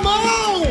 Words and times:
contramão! 0.00 0.62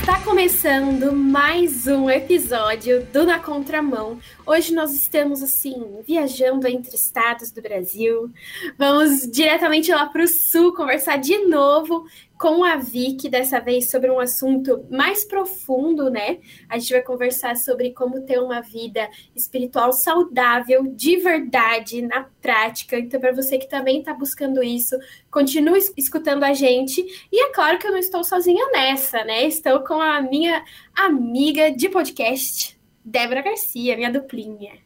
Está 0.00 0.20
começando 0.20 1.12
mais 1.12 1.86
um 1.86 2.08
episódio 2.08 3.04
do 3.06 3.26
Na 3.26 3.40
Contramão. 3.40 4.20
Hoje 4.46 4.72
nós 4.72 4.92
estamos 4.92 5.42
assim, 5.42 6.00
viajando 6.06 6.68
entre 6.68 6.94
estados 6.94 7.50
do 7.50 7.60
Brasil. 7.60 8.30
Vamos 8.78 9.28
diretamente 9.28 9.90
lá 9.90 10.06
para 10.06 10.22
o 10.22 10.28
sul 10.28 10.72
conversar 10.72 11.16
de 11.16 11.36
novo 11.46 12.06
com 12.38 12.62
a 12.62 12.76
Vicky, 12.76 13.28
dessa 13.28 13.60
vez 13.60 13.90
sobre 13.90 14.10
um 14.10 14.20
assunto 14.20 14.86
mais 14.90 15.24
profundo, 15.24 16.10
né? 16.10 16.38
A 16.68 16.78
gente 16.78 16.92
vai 16.92 17.02
conversar 17.02 17.56
sobre 17.56 17.92
como 17.92 18.22
ter 18.22 18.38
uma 18.38 18.60
vida 18.60 19.08
espiritual 19.34 19.92
saudável, 19.92 20.86
de 20.86 21.16
verdade, 21.16 22.02
na 22.02 22.28
prática. 22.40 22.98
Então, 22.98 23.20
para 23.20 23.32
você 23.32 23.58
que 23.58 23.68
também 23.68 24.00
está 24.00 24.12
buscando 24.12 24.62
isso, 24.62 24.96
continue 25.30 25.80
escutando 25.96 26.44
a 26.44 26.52
gente. 26.52 27.04
E 27.32 27.44
é 27.44 27.52
claro 27.52 27.78
que 27.78 27.86
eu 27.86 27.92
não 27.92 27.98
estou 27.98 28.22
sozinha 28.22 28.66
nessa, 28.70 29.24
né? 29.24 29.46
Estou 29.46 29.80
com 29.80 30.00
a 30.00 30.20
minha 30.20 30.62
amiga 30.94 31.70
de 31.70 31.88
podcast, 31.88 32.78
Débora 33.04 33.42
Garcia, 33.42 33.96
minha 33.96 34.12
duplinha. 34.12 34.85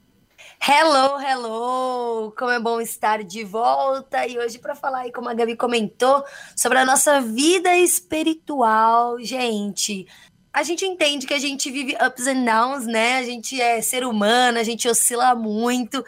Hello, 0.62 1.18
hello! 1.18 2.34
Como 2.36 2.50
é 2.50 2.60
bom 2.60 2.82
estar 2.82 3.24
de 3.24 3.42
volta 3.42 4.26
e 4.26 4.38
hoje 4.38 4.58
para 4.58 4.74
falar 4.74 5.00
aí, 5.00 5.12
como 5.12 5.26
a 5.26 5.32
Gabi 5.32 5.56
comentou, 5.56 6.22
sobre 6.54 6.76
a 6.76 6.84
nossa 6.84 7.18
vida 7.18 7.74
espiritual, 7.78 9.18
gente. 9.20 10.06
A 10.52 10.62
gente 10.62 10.84
entende 10.84 11.26
que 11.26 11.32
a 11.32 11.38
gente 11.38 11.70
vive 11.70 11.96
ups 12.06 12.26
and 12.26 12.44
downs, 12.44 12.86
né? 12.86 13.16
A 13.16 13.22
gente 13.22 13.58
é 13.58 13.80
ser 13.80 14.04
humano, 14.04 14.58
a 14.58 14.62
gente 14.62 14.86
oscila 14.86 15.34
muito, 15.34 16.04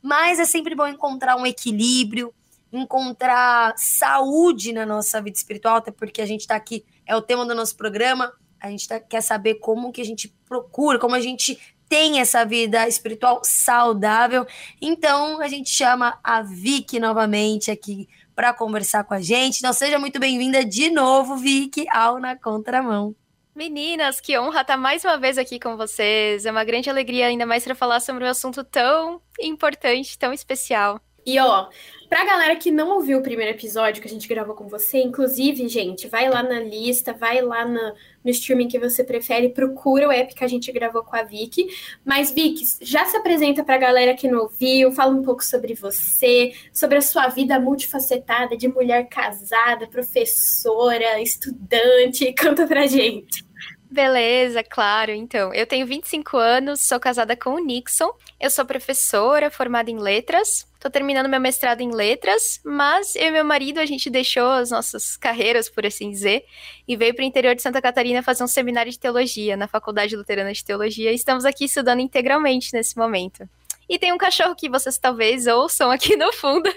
mas 0.00 0.38
é 0.38 0.44
sempre 0.44 0.76
bom 0.76 0.86
encontrar 0.86 1.34
um 1.34 1.44
equilíbrio, 1.44 2.32
encontrar 2.72 3.74
saúde 3.76 4.72
na 4.72 4.86
nossa 4.86 5.20
vida 5.20 5.36
espiritual, 5.36 5.78
até 5.78 5.90
porque 5.90 6.22
a 6.22 6.26
gente 6.26 6.42
está 6.42 6.54
aqui, 6.54 6.84
é 7.04 7.16
o 7.16 7.22
tema 7.22 7.44
do 7.44 7.56
nosso 7.56 7.76
programa. 7.76 8.32
A 8.60 8.70
gente 8.70 8.86
tá, 8.86 9.00
quer 9.00 9.20
saber 9.20 9.56
como 9.56 9.90
que 9.90 10.00
a 10.00 10.04
gente 10.04 10.32
procura, 10.46 10.98
como 10.98 11.16
a 11.16 11.20
gente 11.20 11.58
tem 11.88 12.20
essa 12.20 12.44
vida 12.44 12.86
espiritual 12.88 13.40
saudável. 13.44 14.46
Então, 14.80 15.40
a 15.40 15.48
gente 15.48 15.70
chama 15.70 16.18
a 16.22 16.42
Vicky 16.42 16.98
novamente 16.98 17.70
aqui 17.70 18.08
para 18.34 18.52
conversar 18.52 19.04
com 19.04 19.14
a 19.14 19.20
gente. 19.20 19.58
Então, 19.58 19.72
seja 19.72 19.98
muito 19.98 20.18
bem-vinda 20.18 20.64
de 20.64 20.90
novo, 20.90 21.36
Vicky, 21.36 21.86
ao 21.90 22.18
Na 22.18 22.36
Contramão. 22.36 23.14
Meninas, 23.54 24.20
que 24.20 24.38
honra 24.38 24.60
estar 24.60 24.76
mais 24.76 25.02
uma 25.02 25.16
vez 25.16 25.38
aqui 25.38 25.58
com 25.58 25.78
vocês. 25.78 26.44
É 26.44 26.50
uma 26.50 26.62
grande 26.62 26.90
alegria, 26.90 27.28
ainda 27.28 27.46
mais 27.46 27.64
para 27.64 27.74
falar 27.74 28.00
sobre 28.00 28.24
um 28.24 28.28
assunto 28.28 28.62
tão 28.62 29.22
importante, 29.40 30.18
tão 30.18 30.30
especial. 30.30 31.00
E 31.26 31.38
ó, 31.40 31.68
Pra 32.08 32.24
galera 32.24 32.54
que 32.54 32.70
não 32.70 32.90
ouviu 32.90 33.18
o 33.18 33.22
primeiro 33.22 33.50
episódio 33.50 34.00
que 34.00 34.06
a 34.06 34.10
gente 34.10 34.28
gravou 34.28 34.54
com 34.54 34.68
você, 34.68 34.98
inclusive, 34.98 35.68
gente, 35.68 36.06
vai 36.06 36.28
lá 36.28 36.40
na 36.40 36.60
lista, 36.60 37.12
vai 37.12 37.40
lá 37.40 37.64
na, 37.64 37.94
no 38.24 38.30
streaming 38.30 38.68
que 38.68 38.78
você 38.78 39.02
prefere, 39.02 39.48
procura 39.48 40.06
o 40.06 40.12
app 40.12 40.32
que 40.32 40.44
a 40.44 40.48
gente 40.48 40.70
gravou 40.70 41.02
com 41.02 41.16
a 41.16 41.24
Vicky. 41.24 41.66
Mas, 42.04 42.30
Vicky, 42.30 42.62
já 42.80 43.04
se 43.06 43.16
apresenta 43.16 43.64
pra 43.64 43.76
galera 43.76 44.14
que 44.14 44.28
não 44.28 44.42
ouviu, 44.42 44.92
fala 44.92 45.12
um 45.12 45.22
pouco 45.22 45.44
sobre 45.44 45.74
você, 45.74 46.52
sobre 46.72 46.98
a 46.98 47.02
sua 47.02 47.26
vida 47.26 47.58
multifacetada 47.58 48.56
de 48.56 48.68
mulher 48.68 49.08
casada, 49.08 49.88
professora, 49.88 51.20
estudante. 51.20 52.32
Conta 52.40 52.68
pra 52.68 52.86
gente. 52.86 53.44
Beleza, 53.90 54.64
claro. 54.64 55.12
Então, 55.12 55.54
eu 55.54 55.66
tenho 55.66 55.86
25 55.86 56.36
anos, 56.36 56.80
sou 56.80 56.98
casada 56.98 57.36
com 57.36 57.50
o 57.50 57.58
Nixon. 57.58 58.10
Eu 58.38 58.50
sou 58.50 58.64
professora, 58.64 59.50
formada 59.50 59.90
em 59.90 59.98
letras. 59.98 60.66
Tô 60.80 60.90
terminando 60.90 61.28
meu 61.28 61.40
mestrado 61.40 61.80
em 61.80 61.90
letras, 61.90 62.60
mas 62.64 63.14
eu 63.14 63.28
e 63.28 63.30
meu 63.30 63.44
marido, 63.44 63.78
a 63.78 63.86
gente 63.86 64.10
deixou 64.10 64.48
as 64.48 64.70
nossas 64.70 65.16
carreiras, 65.16 65.68
por 65.68 65.86
assim 65.86 66.10
dizer, 66.10 66.44
e 66.86 66.96
veio 66.96 67.14
para 67.14 67.22
o 67.22 67.26
interior 67.26 67.54
de 67.54 67.62
Santa 67.62 67.80
Catarina 67.80 68.22
fazer 68.22 68.44
um 68.44 68.48
seminário 68.48 68.90
de 68.90 68.98
teologia 68.98 69.56
na 69.56 69.68
Faculdade 69.68 70.16
Luterana 70.16 70.52
de 70.52 70.64
Teologia. 70.64 71.12
E 71.12 71.14
estamos 71.14 71.44
aqui 71.44 71.64
estudando 71.64 72.00
integralmente 72.00 72.72
nesse 72.72 72.96
momento. 72.96 73.48
E 73.88 73.98
tem 73.98 74.12
um 74.12 74.18
cachorro 74.18 74.54
que 74.56 74.68
vocês 74.68 74.98
talvez 74.98 75.46
ouçam 75.46 75.90
aqui 75.90 76.16
no 76.16 76.32
fundo. 76.32 76.68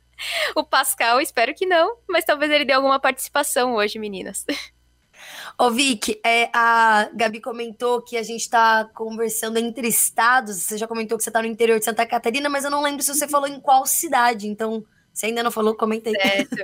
o 0.56 0.64
Pascal, 0.64 1.20
espero 1.20 1.54
que 1.54 1.66
não, 1.66 1.98
mas 2.08 2.24
talvez 2.24 2.50
ele 2.50 2.64
dê 2.64 2.72
alguma 2.72 2.98
participação 2.98 3.74
hoje, 3.74 3.98
meninas. 3.98 4.44
Ô, 5.58 5.70
Vic, 5.70 6.20
é, 6.24 6.50
a 6.52 7.08
Gabi 7.14 7.40
comentou 7.40 8.02
que 8.02 8.16
a 8.16 8.22
gente 8.22 8.40
está 8.40 8.84
conversando 8.94 9.58
entre 9.58 9.86
estados. 9.88 10.56
Você 10.56 10.76
já 10.76 10.86
comentou 10.86 11.16
que 11.16 11.24
você 11.24 11.30
está 11.30 11.40
no 11.40 11.48
interior 11.48 11.78
de 11.78 11.84
Santa 11.84 12.04
Catarina, 12.06 12.48
mas 12.48 12.64
eu 12.64 12.70
não 12.70 12.82
lembro 12.82 13.02
se 13.02 13.14
você 13.14 13.28
falou 13.28 13.48
em 13.48 13.60
qual 13.60 13.86
cidade. 13.86 14.48
Então, 14.48 14.84
se 15.12 15.26
ainda 15.26 15.42
não 15.44 15.50
falou, 15.50 15.76
comenta 15.76 16.10
aí. 16.10 16.16
Certo. 16.16 16.56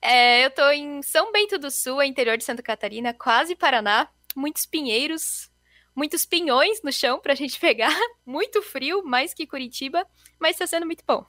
É, 0.00 0.44
eu 0.44 0.48
estou 0.48 0.70
em 0.72 1.00
São 1.02 1.32
Bento 1.32 1.58
do 1.58 1.70
Sul, 1.70 2.02
interior 2.02 2.36
de 2.36 2.44
Santa 2.44 2.62
Catarina, 2.62 3.14
quase 3.14 3.56
Paraná. 3.56 4.08
Muitos 4.36 4.66
pinheiros, 4.66 5.50
muitos 5.96 6.26
pinhões 6.26 6.82
no 6.82 6.92
chão 6.92 7.18
para 7.18 7.32
a 7.32 7.36
gente 7.36 7.58
pegar. 7.60 7.96
Muito 8.26 8.60
frio, 8.60 9.02
mais 9.02 9.32
que 9.32 9.46
Curitiba, 9.46 10.06
mas 10.38 10.52
está 10.52 10.66
sendo 10.66 10.84
muito 10.84 11.02
bom. 11.06 11.24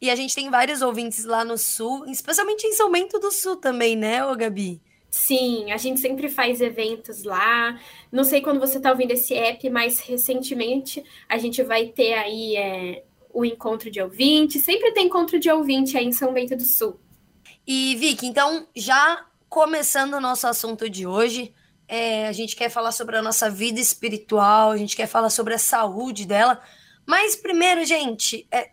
E 0.00 0.10
a 0.10 0.14
gente 0.14 0.34
tem 0.34 0.48
vários 0.48 0.80
ouvintes 0.80 1.24
lá 1.24 1.44
no 1.44 1.58
sul, 1.58 2.06
especialmente 2.06 2.66
em 2.66 2.72
São 2.72 2.90
Bento 2.90 3.18
do 3.18 3.32
Sul 3.32 3.56
também, 3.56 3.96
né, 3.96 4.24
ô 4.24 4.34
Gabi? 4.34 4.80
Sim, 5.10 5.72
a 5.72 5.76
gente 5.76 6.00
sempre 6.00 6.28
faz 6.28 6.60
eventos 6.60 7.24
lá. 7.24 7.80
Não 8.12 8.24
sei 8.24 8.42
quando 8.42 8.60
você 8.60 8.76
está 8.76 8.90
ouvindo 8.90 9.12
esse 9.12 9.34
app, 9.34 9.68
mas 9.70 10.00
recentemente 10.00 11.02
a 11.28 11.38
gente 11.38 11.62
vai 11.62 11.86
ter 11.86 12.12
aí 12.14 12.56
é, 12.56 13.04
o 13.32 13.44
encontro 13.44 13.90
de 13.90 14.00
ouvinte. 14.00 14.58
Sempre 14.60 14.92
tem 14.92 15.06
encontro 15.06 15.38
de 15.38 15.50
ouvinte 15.50 15.96
aí 15.96 16.04
em 16.04 16.12
São 16.12 16.32
Bento 16.32 16.56
do 16.56 16.64
Sul. 16.64 17.00
E, 17.66 17.96
Vicky, 17.96 18.26
então, 18.26 18.66
já 18.76 19.26
começando 19.48 20.14
o 20.14 20.20
nosso 20.20 20.46
assunto 20.46 20.90
de 20.90 21.06
hoje, 21.06 21.54
é, 21.86 22.28
a 22.28 22.32
gente 22.32 22.54
quer 22.54 22.68
falar 22.68 22.92
sobre 22.92 23.16
a 23.16 23.22
nossa 23.22 23.48
vida 23.48 23.80
espiritual, 23.80 24.70
a 24.70 24.76
gente 24.76 24.94
quer 24.94 25.06
falar 25.06 25.30
sobre 25.30 25.54
a 25.54 25.58
saúde 25.58 26.26
dela. 26.26 26.60
Mas 27.06 27.34
primeiro, 27.34 27.84
gente, 27.86 28.46
é, 28.50 28.70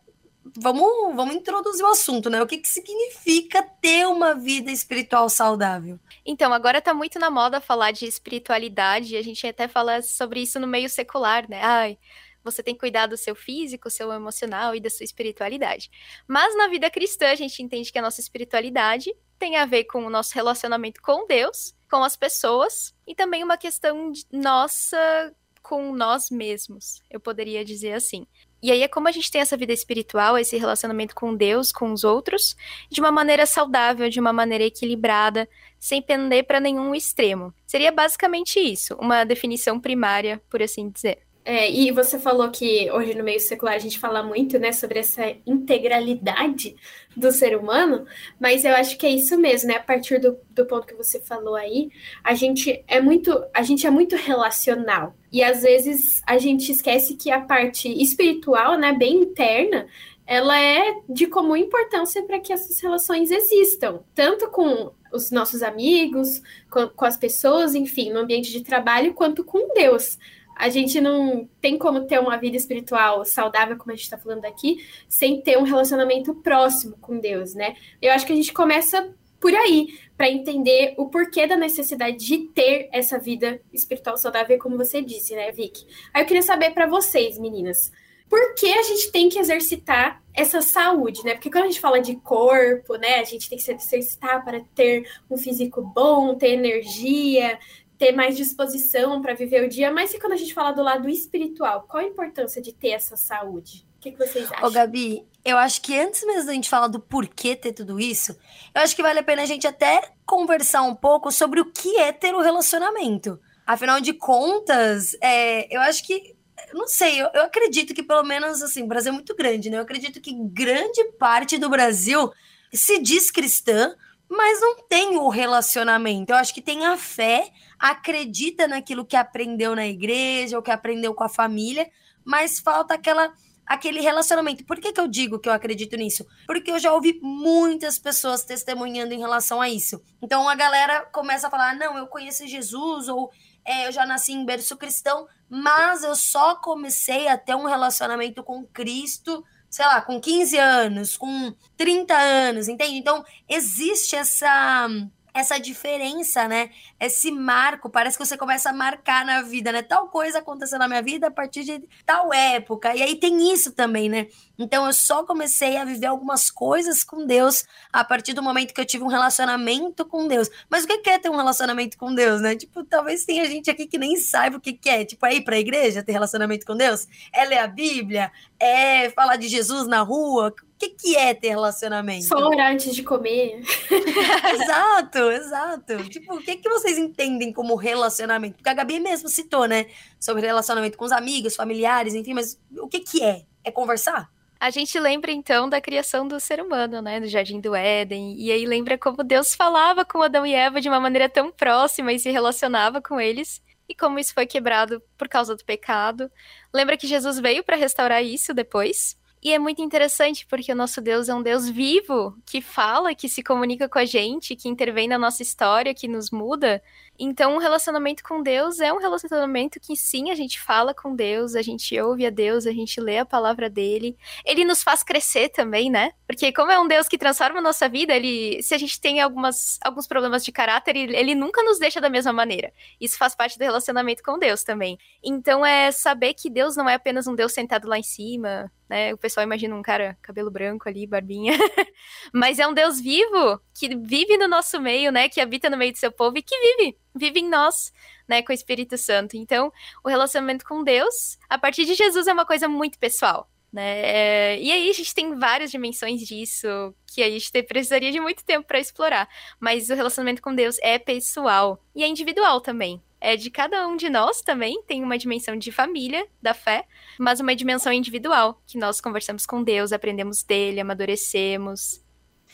vamos, 0.58 1.16
vamos 1.16 1.36
introduzir 1.36 1.84
o 1.84 1.90
assunto, 1.90 2.30
né? 2.30 2.42
O 2.42 2.48
que, 2.48 2.58
que 2.58 2.70
significa 2.70 3.62
ter 3.82 4.08
uma 4.08 4.34
vida 4.34 4.72
espiritual 4.72 5.30
saudável? 5.30 6.00
Então, 6.26 6.54
agora 6.54 6.82
tá 6.82 6.94
muito 6.94 7.20
na 7.20 7.30
moda 7.30 7.60
falar 7.62 7.92
de 7.92 8.06
espiritualidade, 8.06 9.18
a 9.18 9.22
gente 9.22 9.46
até 9.46 9.68
fala 9.68 10.02
sobre 10.02 10.42
isso 10.42 10.60
no 10.60 10.68
meio 10.68 10.90
secular, 10.90 11.50
né? 11.50 11.62
Ai, 11.62 11.98
você 12.44 12.62
tem 12.62 12.74
que 12.74 12.80
cuidar 12.80 13.08
do 13.08 13.18
seu 13.18 13.36
físico, 13.36 13.90
seu 13.90 14.12
emocional 14.12 14.76
e 14.76 14.80
da 14.80 14.90
sua 14.90 15.04
espiritualidade. 15.04 15.90
Mas 16.28 16.56
na 16.56 16.68
vida 16.68 16.90
cristã, 16.90 17.32
a 17.32 17.36
gente 17.36 17.62
entende 17.62 17.92
que 17.92 18.00
a 18.00 18.02
nossa 18.02 18.22
espiritualidade 18.22 19.14
tem 19.38 19.58
a 19.58 19.66
ver 19.66 19.86
com 19.86 20.06
o 20.06 20.10
nosso 20.10 20.34
relacionamento 20.34 21.02
com 21.02 21.26
Deus, 21.28 21.76
com 21.90 22.04
as 22.04 22.16
pessoas, 22.16 22.96
e 23.06 23.14
também 23.14 23.44
uma 23.44 23.58
questão 23.58 24.12
nossa 24.32 25.34
com 25.62 25.92
nós 25.92 26.30
mesmos, 26.30 27.02
eu 27.10 27.20
poderia 27.20 27.66
dizer 27.66 27.94
assim. 27.94 28.28
E 28.66 28.72
aí 28.72 28.82
é 28.82 28.88
como 28.88 29.08
a 29.08 29.12
gente 29.12 29.30
tem 29.30 29.42
essa 29.42 29.56
vida 29.56 29.72
espiritual, 29.72 30.40
esse 30.40 30.58
relacionamento 30.58 31.14
com 31.14 31.36
Deus, 31.36 31.72
com 31.72 31.94
os 31.94 32.04
outros, 32.04 32.56
de 32.90 33.00
uma 33.00 33.12
maneira 33.12 33.46
saudável, 33.46 34.10
de 34.10 34.20
uma 34.20 34.34
maneira 34.34 34.64
equilibrada, 34.64 35.48
sem 35.80 36.02
pender 36.02 36.48
para 36.48 36.60
nenhum 36.60 36.96
extremo. 36.96 37.54
Seria 37.68 37.92
basicamente 37.92 38.60
isso, 38.60 38.96
uma 38.96 39.24
definição 39.24 39.80
primária, 39.80 40.42
por 40.50 40.64
assim 40.64 40.90
dizer. 40.90 41.25
É, 41.48 41.70
e 41.70 41.92
você 41.92 42.18
falou 42.18 42.50
que 42.50 42.90
hoje 42.92 43.14
no 43.14 43.24
meio 43.24 43.40
secular 43.40 43.76
a 43.76 43.80
gente 43.80 44.00
fala 44.00 44.24
muito, 44.24 44.58
né, 44.58 44.72
sobre 44.72 44.98
essa 44.98 45.22
integralidade 45.46 46.76
do 47.16 47.32
ser 47.32 47.56
humano, 47.56 48.08
mas 48.40 48.66
eu 48.66 48.74
acho 48.74 48.98
que 48.98 49.06
é 49.06 49.12
isso 49.12 49.38
mesmo, 49.38 49.70
né? 49.70 49.76
A 49.76 49.84
partir 49.84 50.20
do, 50.20 50.40
do 50.50 50.66
ponto 50.66 50.88
que 50.88 50.96
você 50.96 51.20
falou 51.20 51.54
aí, 51.54 51.92
a 52.24 52.34
gente 52.34 52.84
é 52.88 53.00
muito, 53.00 53.32
a 53.54 53.62
gente 53.62 53.86
é 53.86 53.92
muito 53.92 54.16
relacional. 54.16 55.16
E 55.32 55.44
às 55.44 55.62
vezes 55.62 56.20
a 56.26 56.40
gente 56.40 56.72
esquece 56.72 57.16
que 57.16 57.30
a 57.30 57.40
parte 57.40 57.90
espiritual, 58.02 58.76
né, 58.76 58.92
bem 58.94 59.18
interna, 59.18 59.86
ela 60.26 60.60
é 60.60 60.96
de 61.08 61.28
comum 61.28 61.56
importância 61.56 62.24
para 62.24 62.40
que 62.40 62.52
essas 62.52 62.80
relações 62.80 63.30
existam, 63.30 64.00
tanto 64.16 64.50
com 64.50 64.92
os 65.14 65.30
nossos 65.30 65.62
amigos, 65.62 66.42
com, 66.72 66.88
com 66.88 67.06
as 67.06 67.18
pessoas, 67.18 67.76
enfim, 67.76 68.12
no 68.12 68.22
ambiente 68.22 68.52
de 68.52 68.62
trabalho, 68.62 69.14
quanto 69.14 69.44
com 69.44 69.72
Deus 69.76 70.18
a 70.56 70.70
gente 70.70 71.02
não 71.02 71.50
tem 71.60 71.78
como 71.78 72.06
ter 72.06 72.20
uma 72.20 72.38
vida 72.38 72.56
espiritual 72.56 73.26
saudável, 73.26 73.78
como 73.78 73.92
a 73.92 73.96
gente 73.96 74.06
está 74.06 74.18
falando 74.18 74.46
aqui, 74.46 74.86
sem 75.08 75.42
ter 75.42 75.58
um 75.58 75.64
relacionamento 75.64 76.34
próximo 76.36 76.98
com 77.02 77.20
Deus, 77.20 77.54
né? 77.54 77.76
Eu 78.02 78.14
acho 78.14 78.26
que 78.26 78.34
a 78.34 78.36
gente 78.36 78.54
começa 78.54 79.14
por 79.40 79.54
aí, 79.54 80.00
para 80.18 80.30
entender 80.30 80.96
o 80.98 81.08
porquê 81.08 81.46
da 81.46 81.58
necessidade 81.58 82.18
de 82.18 82.48
ter 82.48 82.90
essa 82.92 83.20
vida 83.20 83.62
espiritual 83.72 84.18
saudável, 84.18 84.58
como 84.58 84.78
você 84.78 85.02
disse, 85.02 85.36
né, 85.36 85.52
Vicky? 85.52 85.86
Aí 86.14 86.24
eu 86.24 86.26
queria 86.26 86.42
saber 86.42 86.72
para 86.72 86.88
vocês, 86.88 87.38
meninas, 87.38 87.92
por 88.30 88.56
que 88.56 88.68
a 88.74 88.82
gente 88.82 89.12
tem 89.12 89.30
que 89.30 89.38
exercitar 89.38 90.24
essa 90.34 90.62
saúde, 90.62 91.24
né? 91.24 91.34
Porque 91.34 91.52
quando 91.52 91.66
a 91.66 91.68
gente 91.68 91.80
fala 91.80 92.00
de 92.00 92.16
corpo, 92.16 92.96
né, 92.96 93.20
a 93.20 93.24
gente 93.24 93.48
tem 93.48 93.58
que 93.58 93.64
se 93.64 93.72
exercitar 93.72 94.44
para 94.44 94.62
ter 94.74 95.08
um 95.30 95.38
físico 95.38 95.82
bom, 95.82 96.36
ter 96.36 96.50
energia, 96.50 97.60
ter 97.98 98.12
mais 98.12 98.36
disposição 98.36 99.22
para 99.22 99.34
viver 99.34 99.64
o 99.64 99.70
dia, 99.70 99.92
mas 99.92 100.14
e 100.14 100.20
quando 100.20 100.34
a 100.34 100.38
gente 100.38 100.54
fala 100.54 100.72
do 100.72 100.84
lado 100.84 101.10
espiritual, 101.10 101.86
qual 101.88 102.04
a 102.04 102.08
importância 102.08 102.62
de 102.62 102.74
ter 102.74 102.90
essa 102.90 103.16
saúde? 103.16 103.86
O 103.98 104.00
que, 104.02 104.12
que 104.12 104.18
vocês 104.18 104.52
acham? 104.52 104.68
Ô, 104.68 104.72
Gabi, 104.72 105.26
eu 105.44 105.58
acho 105.58 105.82
que 105.82 105.98
antes 105.98 106.24
mesmo 106.26 106.48
da 106.48 106.54
gente 106.54 106.70
falar 106.70 106.88
do 106.88 107.00
porquê 107.00 107.56
ter 107.56 107.72
tudo 107.72 108.00
isso, 108.00 108.38
eu 108.74 108.82
acho 108.82 108.96
que 108.96 109.02
vale 109.02 109.20
a 109.20 109.24
pena 109.24 109.44
a 109.44 109.46
gente 109.46 109.66
até 109.66 110.12
conversar 110.26 110.84
um 110.84 110.94
pouco 110.94 111.32
sobre 111.32 111.60
o 111.60 111.72
que 111.72 111.98
é 111.98 112.12
ter 112.12 112.36
o 112.36 112.40
um 112.40 112.42
relacionamento. 112.42 113.40
Afinal 113.66 114.00
de 114.00 114.14
contas, 114.14 115.16
é, 115.22 115.74
eu 115.76 115.82
acho 115.82 116.06
que 116.06 116.36
não 116.74 116.88
sei, 116.88 117.22
eu, 117.22 117.30
eu, 117.34 117.44
acredito 117.44 117.94
que 117.94 118.04
pelo 118.04 118.24
menos 118.24 118.62
assim, 118.62 118.84
o 118.84 118.88
Brasil 118.88 119.12
é 119.12 119.14
muito 119.14 119.36
grande, 119.36 119.70
né? 119.70 119.78
Eu 119.78 119.82
acredito 119.82 120.20
que 120.22 120.34
grande 120.34 121.04
parte 121.18 121.58
do 121.58 121.70
Brasil 121.70 122.32
se 122.74 123.00
diz 123.00 123.32
cristã, 123.32 123.96
mas 124.30 124.62
não 124.62 124.84
tem 124.88 125.18
o 125.18 125.30
relacionamento. 125.30 126.32
Eu 126.32 126.38
acho 126.38 126.54
que 126.54 126.62
tem 126.62 126.86
a 126.86 126.98
fé, 126.98 127.52
acredita 127.80 128.68
naquilo 128.68 129.06
que 129.06 129.16
aprendeu 129.16 129.76
na 129.76 129.88
igreja 129.88 130.58
ou 130.58 130.64
que 130.64 130.72
aprendeu 130.72 131.14
com 131.14 131.24
a 131.24 131.30
família, 131.30 131.90
mas 132.24 132.60
falta 132.60 132.94
aquela 132.94 133.34
aquele 133.66 134.00
relacionamento. 134.00 134.64
Por 134.64 134.80
que, 134.80 134.94
que 134.94 135.00
eu 135.00 135.08
digo 135.08 135.40
que 135.40 135.50
eu 135.50 135.54
acredito 135.54 135.98
nisso? 135.98 136.26
Porque 136.46 136.72
eu 136.72 136.80
já 136.80 136.94
ouvi 136.94 137.20
muitas 137.22 137.98
pessoas 137.98 138.44
testemunhando 138.44 139.14
em 139.14 139.20
relação 139.20 139.60
a 139.60 139.70
isso. 139.70 140.02
Então 140.22 140.48
a 140.48 140.56
galera 140.56 141.02
começa 141.12 141.48
a 141.48 141.52
falar: 141.52 141.76
não, 141.76 141.98
eu 141.98 142.08
conheço 142.08 142.48
Jesus, 142.48 143.08
ou 143.08 143.32
é, 143.66 143.88
eu 143.88 143.92
já 143.92 144.06
nasci 144.06 144.34
em 144.34 144.46
berço 144.46 144.78
cristão, 144.78 145.28
mas 145.50 146.04
eu 146.04 146.16
só 146.16 146.56
comecei 146.56 147.28
a 147.28 147.38
ter 147.38 147.56
um 147.56 147.66
relacionamento 147.66 148.44
com 148.44 148.66
Cristo 148.68 149.44
sei 149.76 149.86
lá, 149.88 150.02
com 150.02 150.22
15 150.22 150.58
anos, 150.58 151.18
com 151.18 151.54
30 151.76 152.16
anos, 152.16 152.70
entende? 152.70 152.96
Então, 152.96 153.26
existe 153.50 154.16
essa 154.16 154.88
essa 155.36 155.60
diferença, 155.60 156.48
né? 156.48 156.70
Esse 156.98 157.30
marco, 157.30 157.90
parece 157.90 158.18
que 158.18 158.26
você 158.26 158.38
começa 158.38 158.70
a 158.70 158.74
marcar 158.74 159.26
na 159.26 159.42
vida, 159.42 159.70
né? 159.70 159.82
Tal 159.82 160.08
coisa 160.08 160.40
aconteceu 160.40 160.80
na 160.80 160.88
minha 160.88 161.02
vida 161.02 161.28
a 161.28 161.32
partir 161.32 161.66
de 161.66 161.84
tal 162.06 162.34
época. 162.34 162.96
E 162.96 163.04
aí 163.04 163.18
tem 163.18 163.52
isso 163.52 163.74
também, 163.74 164.08
né? 164.08 164.28
Então 164.58 164.86
eu 164.86 164.94
só 164.94 165.26
comecei 165.26 165.76
a 165.76 165.84
viver 165.84 166.06
algumas 166.06 166.50
coisas 166.50 167.04
com 167.04 167.26
Deus 167.26 167.66
a 167.92 168.02
partir 168.02 168.32
do 168.32 168.42
momento 168.42 168.74
que 168.74 168.80
eu 168.80 168.86
tive 168.86 169.04
um 169.04 169.08
relacionamento 169.08 170.06
com 170.06 170.26
Deus. 170.26 170.50
Mas 170.70 170.86
o 170.86 170.88
que 170.88 171.10
é 171.10 171.20
ter 171.20 171.30
um 171.30 171.36
relacionamento 171.36 171.98
com 171.98 172.16
Deus, 172.16 172.40
né? 172.40 172.56
Tipo, 172.56 172.86
talvez 172.86 173.26
tenha 173.26 173.44
gente 173.46 173.70
aqui 173.70 173.88
que 173.88 173.98
nem 173.98 174.16
saiba 174.16 174.56
o 174.56 174.62
que 174.62 174.80
é. 174.90 175.04
Tipo, 175.04 175.26
é 175.26 175.36
ir 175.36 175.42
pra 175.42 175.60
igreja 175.60 176.02
ter 176.02 176.14
relacionamento 176.14 176.66
com 176.66 176.78
Deus? 176.78 177.10
É 177.34 177.44
ler 177.44 177.58
a 177.58 177.68
Bíblia? 177.68 178.32
É 178.66 179.10
falar 179.12 179.36
de 179.36 179.48
Jesus 179.48 179.88
na 179.88 180.02
rua? 180.02 180.48
O 180.48 180.78
que, 180.78 180.90
que 180.90 181.16
é 181.16 181.34
ter 181.34 181.50
relacionamento? 181.50 182.26
Só 182.26 182.38
orar 182.38 182.72
antes 182.72 182.96
de 182.96 183.04
comer. 183.04 183.62
exato, 184.54 185.20
exato. 185.32 186.10
Tipo, 186.10 186.36
o 186.36 186.40
que, 186.40 186.58
que 186.58 186.70
vocês 186.70 186.98
entendem 186.98 187.54
como 187.54 187.76
relacionamento? 187.76 188.56
Porque 188.56 188.70
a 188.70 188.74
Gabi 188.74 189.00
mesmo 189.00 189.30
citou, 189.30 189.68
né? 189.68 189.86
Sobre 190.20 190.46
relacionamento 190.46 190.98
com 190.98 191.06
os 191.06 191.12
amigos, 191.12 191.56
familiares, 191.56 192.14
enfim, 192.14 192.34
mas 192.34 192.60
o 192.78 192.88
que, 192.88 193.00
que 193.00 193.24
é? 193.24 193.44
É 193.64 193.72
conversar? 193.72 194.30
A 194.60 194.70
gente 194.70 195.00
lembra 195.00 195.32
então 195.32 195.70
da 195.70 195.82
criação 195.82 196.28
do 196.28 196.40
ser 196.40 196.62
humano, 196.62 197.02
né, 197.02 197.20
no 197.20 197.28
Jardim 197.28 197.60
do 197.60 197.76
Éden, 197.76 198.36
e 198.38 198.52
aí 198.52 198.66
lembra 198.66 198.98
como 198.98 199.24
Deus 199.24 199.54
falava 199.54 200.06
com 200.06 200.22
Adão 200.22 200.46
e 200.46 200.54
Eva 200.54 200.80
de 200.80 200.88
uma 200.88 201.00
maneira 201.00 201.30
tão 201.30 201.52
próxima 201.52 202.14
e 202.14 202.20
se 202.20 202.32
relacionava 202.32 203.02
com 203.02 203.20
eles, 203.20 203.62
e 203.88 203.96
como 203.96 204.20
isso 204.20 204.34
foi 204.34 204.46
quebrado 204.46 205.02
por 205.18 205.28
causa 205.28 205.56
do 205.56 205.64
pecado. 205.64 206.32
Lembra 206.74 206.98
que 206.98 207.08
Jesus 207.08 207.40
veio 207.40 207.64
para 207.64 207.76
restaurar 207.76 208.24
isso 208.24 208.54
depois? 208.54 209.18
E 209.46 209.54
é 209.54 209.60
muito 209.60 209.82
interessante 209.82 210.46
porque 210.48 210.72
o 210.72 210.76
nosso 210.76 211.00
Deus 211.00 211.30
é 211.30 211.36
um 211.36 211.44
Deus 211.44 211.70
vivo, 211.70 212.36
que 212.48 212.62
fala, 212.62 213.14
que 213.14 213.30
se 213.30 213.44
comunica 213.44 213.88
com 213.88 214.00
a 214.00 214.06
gente, 214.06 214.56
que 214.56 214.68
intervém 214.68 215.08
na 215.08 215.20
nossa 215.20 215.44
história, 215.44 215.94
que 215.94 216.08
nos 216.08 216.32
muda. 216.32 216.82
Então, 217.18 217.56
o 217.56 217.60
relacionamento 217.60 218.24
com 218.24 218.42
Deus 218.42 218.80
é 218.80 218.92
um 218.92 218.98
relacionamento 218.98 219.80
que 219.80 219.96
sim, 219.96 220.32
a 220.32 220.36
gente 220.36 220.60
fala 220.60 220.94
com 220.94 221.16
Deus, 221.16 221.56
a 221.56 221.62
gente 221.62 222.00
ouve 222.00 222.26
a 222.26 222.30
Deus, 222.30 222.68
a 222.68 222.72
gente 222.72 223.00
lê 223.00 223.18
a 223.18 223.26
palavra 223.26 223.70
dele. 223.70 224.18
Ele 224.44 224.66
nos 224.66 224.84
faz 224.84 225.02
crescer 225.02 225.50
também, 225.50 225.90
né? 225.90 226.12
Porque 226.28 226.52
como 226.52 226.72
é 226.72 226.80
um 226.80 226.88
Deus 226.88 227.08
que 227.08 227.18
transforma 227.18 227.60
a 227.60 227.62
nossa 227.62 227.88
vida, 227.88 228.14
ele, 228.14 228.62
se 228.62 228.74
a 228.74 228.78
gente 228.78 229.00
tem 229.00 229.22
algumas, 229.22 229.80
alguns 229.82 230.08
problemas 230.08 230.44
de 230.44 230.52
caráter, 230.52 230.96
ele, 230.96 231.16
ele 231.16 231.36
nunca 231.36 231.64
nos 231.64 231.80
deixa 231.80 232.02
da 232.02 232.10
mesma 232.10 232.34
maneira. 232.34 232.74
Isso 233.00 233.18
faz 233.18 233.34
parte 233.34 233.58
do 233.58 233.64
relacionamento 233.64 234.22
com 234.22 234.38
Deus 234.38 234.64
também. 234.64 234.98
Então, 235.24 235.66
é 235.66 235.92
saber 235.92 236.34
que 236.34 236.50
Deus 236.50 236.76
não 236.76 236.90
é 236.90 236.96
apenas 236.96 237.28
um 237.28 237.36
Deus 237.36 237.54
sentado 237.54 237.88
lá 237.88 237.98
em 237.98 238.04
cima, 238.04 238.70
né? 238.90 239.14
O 239.14 239.18
pessoal 239.18 239.44
imagina 239.46 239.76
um 239.76 239.82
cara 239.82 240.18
cabelo 240.22 240.52
branco 240.52 240.90
ali, 240.90 241.08
barbinha. 241.08 241.54
Mas 242.34 242.60
é 242.60 242.68
um 242.68 242.74
Deus 242.74 243.00
vivo 243.00 243.60
que 243.74 243.96
vive 243.96 244.38
no 244.38 244.48
nosso 244.48 244.80
meio, 244.82 245.12
né? 245.12 245.30
Que 245.30 245.40
habita 245.40 245.70
no 245.70 245.78
meio 245.78 245.94
do 245.94 245.98
seu 245.98 246.12
povo 246.12 246.38
e 246.38 246.42
que 246.42 246.58
vive 246.58 246.98
vive 247.16 247.40
em 247.40 247.50
nós, 247.50 247.92
né, 248.28 248.42
com 248.42 248.52
o 248.52 248.56
Espírito 248.56 248.98
Santo. 248.98 249.38
Então, 249.38 249.72
o 250.04 250.10
relacionamento 250.10 250.66
com 250.66 250.84
Deus, 250.84 251.38
a 251.50 251.58
partir 251.58 251.86
de 251.86 251.96
Jesus, 251.96 252.28
é 252.28 252.34
uma 252.34 252.46
coisa 252.46 252.68
muito 252.68 253.00
pessoal. 253.00 253.50
Né? 253.76 254.02
É, 254.04 254.62
e 254.62 254.72
aí 254.72 254.90
a 254.90 254.94
gente 254.94 255.14
tem 255.14 255.38
várias 255.38 255.70
dimensões 255.70 256.22
disso 256.22 256.96
que 257.14 257.22
a 257.22 257.30
gente 257.30 257.52
precisaria 257.64 258.10
de 258.10 258.22
muito 258.22 258.44
tempo 258.46 258.66
para 258.66 258.80
explorar. 258.80 259.28
Mas 259.60 259.90
o 259.90 259.96
relacionamento 259.96 260.42
com 260.42 260.56
Deus 260.56 260.78
é 260.82 260.98
pessoal 260.98 261.84
e 261.94 262.02
é 262.02 262.08
individual 262.08 262.62
também. 262.62 263.02
É 263.20 263.36
de 263.36 263.50
cada 263.50 263.86
um 263.88 263.98
de 263.98 264.10
nós 264.10 264.42
também, 264.42 264.82
tem 264.84 265.04
uma 265.04 265.18
dimensão 265.18 265.58
de 265.58 265.72
família, 265.72 266.26
da 266.42 266.54
fé, 266.54 266.86
mas 267.20 267.40
uma 267.40 267.56
dimensão 267.56 267.92
individual, 267.92 268.62
que 268.68 268.78
nós 268.78 269.02
conversamos 269.02 269.46
com 269.46 269.64
Deus, 269.64 269.92
aprendemos 269.92 270.44
dele, 270.44 270.80
amadurecemos, 270.80 272.05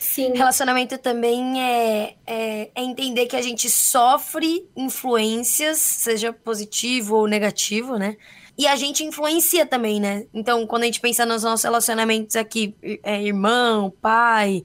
Sim. 0.02 0.34
Relacionamento 0.34 0.98
também 0.98 1.62
é, 1.62 2.16
é, 2.26 2.72
é, 2.74 2.84
entender 2.84 3.28
que 3.28 3.36
a 3.36 3.42
gente 3.42 3.70
sofre 3.70 4.68
influências, 4.76 5.78
seja 5.78 6.34
positivo 6.34 7.18
ou 7.18 7.28
negativo, 7.28 7.98
né? 7.98 8.18
E 8.58 8.66
a 8.66 8.76
gente 8.76 9.04
influencia 9.04 9.64
também, 9.64 10.00
né? 10.00 10.26
Então, 10.34 10.66
quando 10.66 10.84
a 10.84 10.86
gente 10.88 11.00
pensa 11.00 11.24
nos 11.24 11.44
nossos 11.44 11.64
relacionamentos 11.64 12.36
aqui, 12.36 12.76
é, 13.04 13.22
irmão, 13.22 13.94
pai, 14.02 14.64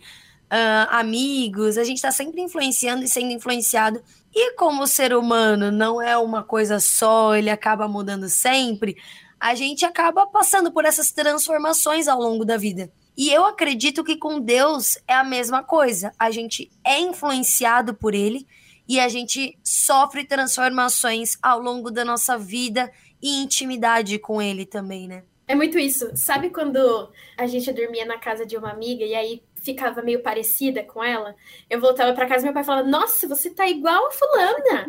uh, 0.51 0.89
amigos, 0.89 1.77
a 1.77 1.85
gente 1.85 2.01
tá 2.01 2.11
sempre 2.11 2.41
influenciando 2.41 3.05
e 3.05 3.09
sendo 3.09 3.31
influenciado. 3.31 4.03
E 4.35 4.55
como 4.55 4.85
o 4.85 4.87
ser 4.87 5.15
humano 5.15 5.71
não 5.71 6.01
é 6.01 6.17
uma 6.17 6.43
coisa 6.43 6.81
só, 6.81 7.37
ele 7.37 7.51
acaba 7.51 7.87
mudando 7.87 8.27
sempre, 8.31 8.97
a 9.39 9.55
gente 9.55 9.85
acaba 9.85 10.27
passando 10.27 10.73
por 10.73 10.87
essas 10.87 11.13
transformações 11.13 12.09
ao 12.09 12.19
longo 12.19 12.43
da 12.43 12.57
vida. 12.57 12.91
E 13.17 13.33
eu 13.33 13.45
acredito 13.45 14.05
que 14.05 14.17
com 14.17 14.41
Deus 14.41 14.99
é 15.09 15.15
a 15.15 15.25
mesma 15.25 15.63
coisa. 15.63 16.13
A 16.19 16.31
gente 16.31 16.71
é 16.85 17.01
influenciado 17.01 17.95
por 17.95 18.15
Ele 18.15 18.47
e 18.89 19.01
a 19.01 19.09
gente 19.09 19.59
sofre 19.65 20.25
transformações 20.25 21.39
ao 21.43 21.59
longo 21.61 21.91
da 21.91 22.05
nossa 22.05 22.37
vida 22.37 22.93
e 23.23 23.43
intimidade 23.43 24.19
com 24.19 24.41
Ele 24.41 24.67
também, 24.67 25.09
né? 25.09 25.23
É 25.49 25.55
muito 25.55 25.79
isso. 25.79 26.11
Sabe 26.15 26.51
quando 26.51 27.11
a 27.39 27.47
gente 27.47 27.73
dormia 27.73 28.05
na 28.05 28.19
casa 28.19 28.45
de 28.45 28.57
uma 28.57 28.71
amiga 28.71 29.05
e 29.05 29.15
aí 29.15 29.43
ficava 29.63 30.03
meio 30.03 30.21
parecida 30.21 30.83
com 30.83 31.03
ela? 31.03 31.37
Eu 31.71 31.81
voltava 31.81 32.13
para 32.13 32.27
casa 32.27 32.43
e 32.43 32.45
meu 32.47 32.53
pai 32.53 32.65
falava: 32.65 32.89
Nossa, 32.89 33.29
você 33.29 33.51
tá 33.51 33.67
igual 33.69 34.09
a 34.09 34.11
Fulana. 34.11 34.87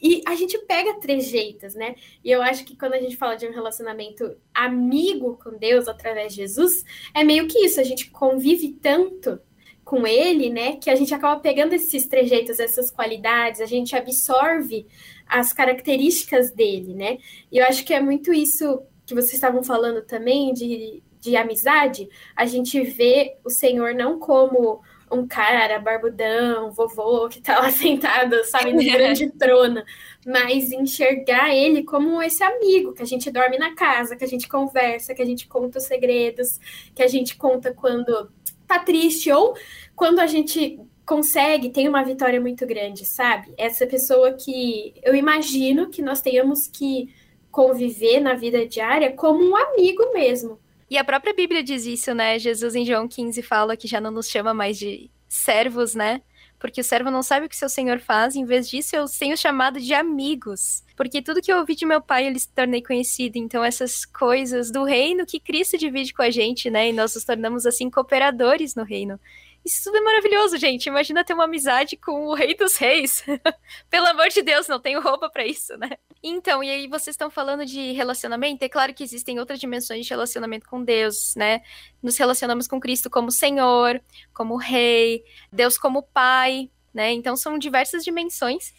E 0.00 0.22
a 0.26 0.34
gente 0.34 0.56
pega 0.58 1.00
trejeitos, 1.00 1.74
né? 1.74 1.94
E 2.24 2.30
eu 2.30 2.40
acho 2.40 2.64
que 2.64 2.76
quando 2.76 2.94
a 2.94 3.00
gente 3.00 3.16
fala 3.16 3.34
de 3.34 3.46
um 3.46 3.52
relacionamento 3.52 4.36
amigo 4.54 5.38
com 5.42 5.58
Deus 5.58 5.88
através 5.88 6.32
de 6.32 6.42
Jesus, 6.42 6.84
é 7.14 7.24
meio 7.24 7.48
que 7.48 7.58
isso, 7.58 7.80
a 7.80 7.84
gente 7.84 8.10
convive 8.10 8.72
tanto 8.80 9.40
com 9.84 10.06
ele, 10.06 10.50
né, 10.50 10.76
que 10.76 10.90
a 10.90 10.94
gente 10.94 11.14
acaba 11.14 11.40
pegando 11.40 11.72
esses 11.72 12.06
trejeitos, 12.06 12.60
essas 12.60 12.90
qualidades, 12.90 13.62
a 13.62 13.64
gente 13.64 13.96
absorve 13.96 14.86
as 15.26 15.54
características 15.54 16.52
dele, 16.52 16.92
né? 16.92 17.16
E 17.50 17.56
eu 17.56 17.64
acho 17.64 17.82
que 17.86 17.94
é 17.94 18.00
muito 18.00 18.30
isso 18.30 18.82
que 19.06 19.14
vocês 19.14 19.32
estavam 19.32 19.64
falando 19.64 20.02
também 20.02 20.52
de, 20.52 21.02
de 21.18 21.36
amizade, 21.36 22.06
a 22.36 22.44
gente 22.44 22.78
vê 22.82 23.38
o 23.42 23.48
Senhor 23.48 23.94
não 23.94 24.18
como 24.18 24.82
um 25.12 25.26
cara 25.26 25.78
barbudão, 25.78 26.70
vovô, 26.70 27.28
que 27.28 27.40
tá 27.40 27.58
lá 27.58 27.70
sentado, 27.72 28.44
sabe, 28.44 28.72
no 28.72 28.82
grande 28.82 29.30
trono, 29.38 29.82
mas 30.26 30.70
enxergar 30.72 31.54
ele 31.54 31.82
como 31.82 32.22
esse 32.22 32.42
amigo, 32.42 32.92
que 32.92 33.02
a 33.02 33.06
gente 33.06 33.30
dorme 33.30 33.58
na 33.58 33.74
casa, 33.74 34.16
que 34.16 34.24
a 34.24 34.28
gente 34.28 34.48
conversa, 34.48 35.14
que 35.14 35.22
a 35.22 35.26
gente 35.26 35.46
conta 35.46 35.78
os 35.78 35.84
segredos, 35.84 36.58
que 36.94 37.02
a 37.02 37.08
gente 37.08 37.36
conta 37.36 37.72
quando 37.72 38.30
tá 38.66 38.78
triste, 38.78 39.30
ou 39.32 39.54
quando 39.96 40.20
a 40.20 40.26
gente 40.26 40.78
consegue, 41.06 41.70
tem 41.70 41.88
uma 41.88 42.04
vitória 42.04 42.40
muito 42.40 42.66
grande, 42.66 43.06
sabe? 43.06 43.54
Essa 43.56 43.86
pessoa 43.86 44.32
que 44.34 44.94
eu 45.02 45.14
imagino 45.14 45.88
que 45.88 46.02
nós 46.02 46.20
tenhamos 46.20 46.66
que 46.66 47.08
conviver 47.50 48.20
na 48.20 48.34
vida 48.34 48.66
diária 48.66 49.12
como 49.12 49.42
um 49.42 49.56
amigo 49.56 50.12
mesmo 50.12 50.58
e 50.90 50.96
a 50.96 51.04
própria 51.04 51.34
Bíblia 51.34 51.62
diz 51.62 51.84
isso, 51.84 52.14
né? 52.14 52.38
Jesus 52.38 52.74
em 52.74 52.84
João 52.84 53.06
15 53.06 53.42
fala 53.42 53.76
que 53.76 53.86
já 53.86 54.00
não 54.00 54.10
nos 54.10 54.28
chama 54.28 54.54
mais 54.54 54.78
de 54.78 55.10
servos, 55.28 55.94
né? 55.94 56.22
Porque 56.58 56.80
o 56.80 56.84
servo 56.84 57.10
não 57.10 57.22
sabe 57.22 57.46
o 57.46 57.48
que 57.48 57.56
seu 57.56 57.68
senhor 57.68 58.00
faz, 58.00 58.34
em 58.34 58.44
vez 58.44 58.68
disso 58.68 58.96
eu 58.96 59.04
tenho 59.06 59.36
chamado 59.36 59.80
de 59.80 59.94
amigos. 59.94 60.82
Porque 60.96 61.22
tudo 61.22 61.40
que 61.40 61.52
eu 61.52 61.58
ouvi 61.58 61.76
de 61.76 61.86
meu 61.86 62.00
pai, 62.00 62.26
ele 62.26 62.38
se 62.40 62.48
tornei 62.48 62.82
conhecido. 62.82 63.36
Então, 63.36 63.62
essas 63.62 64.04
coisas 64.04 64.70
do 64.70 64.82
reino 64.82 65.24
que 65.24 65.38
Cristo 65.38 65.78
divide 65.78 66.12
com 66.12 66.22
a 66.22 66.30
gente, 66.30 66.68
né? 66.68 66.88
E 66.88 66.92
nós 66.92 67.14
nos 67.14 67.24
tornamos, 67.24 67.64
assim, 67.64 67.88
cooperadores 67.88 68.74
no 68.74 68.82
reino. 68.82 69.20
Isso 69.64 69.84
tudo 69.84 69.98
é 69.98 70.00
maravilhoso, 70.00 70.56
gente. 70.56 70.86
Imagina 70.86 71.24
ter 71.24 71.34
uma 71.34 71.44
amizade 71.44 71.96
com 71.96 72.26
o 72.26 72.34
rei 72.34 72.54
dos 72.54 72.76
reis. 72.76 73.22
Pelo 73.90 74.06
amor 74.06 74.28
de 74.28 74.42
Deus, 74.42 74.66
não 74.68 74.80
tenho 74.80 75.00
roupa 75.00 75.28
para 75.28 75.46
isso, 75.46 75.76
né? 75.76 75.90
Então, 76.22 76.62
e 76.64 76.70
aí 76.70 76.88
vocês 76.88 77.14
estão 77.14 77.30
falando 77.30 77.66
de 77.66 77.92
relacionamento? 77.92 78.64
É 78.64 78.68
claro 78.68 78.94
que 78.94 79.04
existem 79.04 79.38
outras 79.38 79.60
dimensões 79.60 80.04
de 80.04 80.10
relacionamento 80.10 80.68
com 80.68 80.82
Deus, 80.82 81.34
né? 81.36 81.60
Nos 82.02 82.16
relacionamos 82.16 82.66
com 82.66 82.80
Cristo 82.80 83.10
como 83.10 83.30
Senhor, 83.30 84.00
como 84.32 84.56
Rei, 84.56 85.22
Deus 85.52 85.76
como 85.76 86.02
Pai, 86.02 86.70
né? 86.94 87.12
Então 87.12 87.36
são 87.36 87.58
diversas 87.58 88.02
dimensões. 88.04 88.72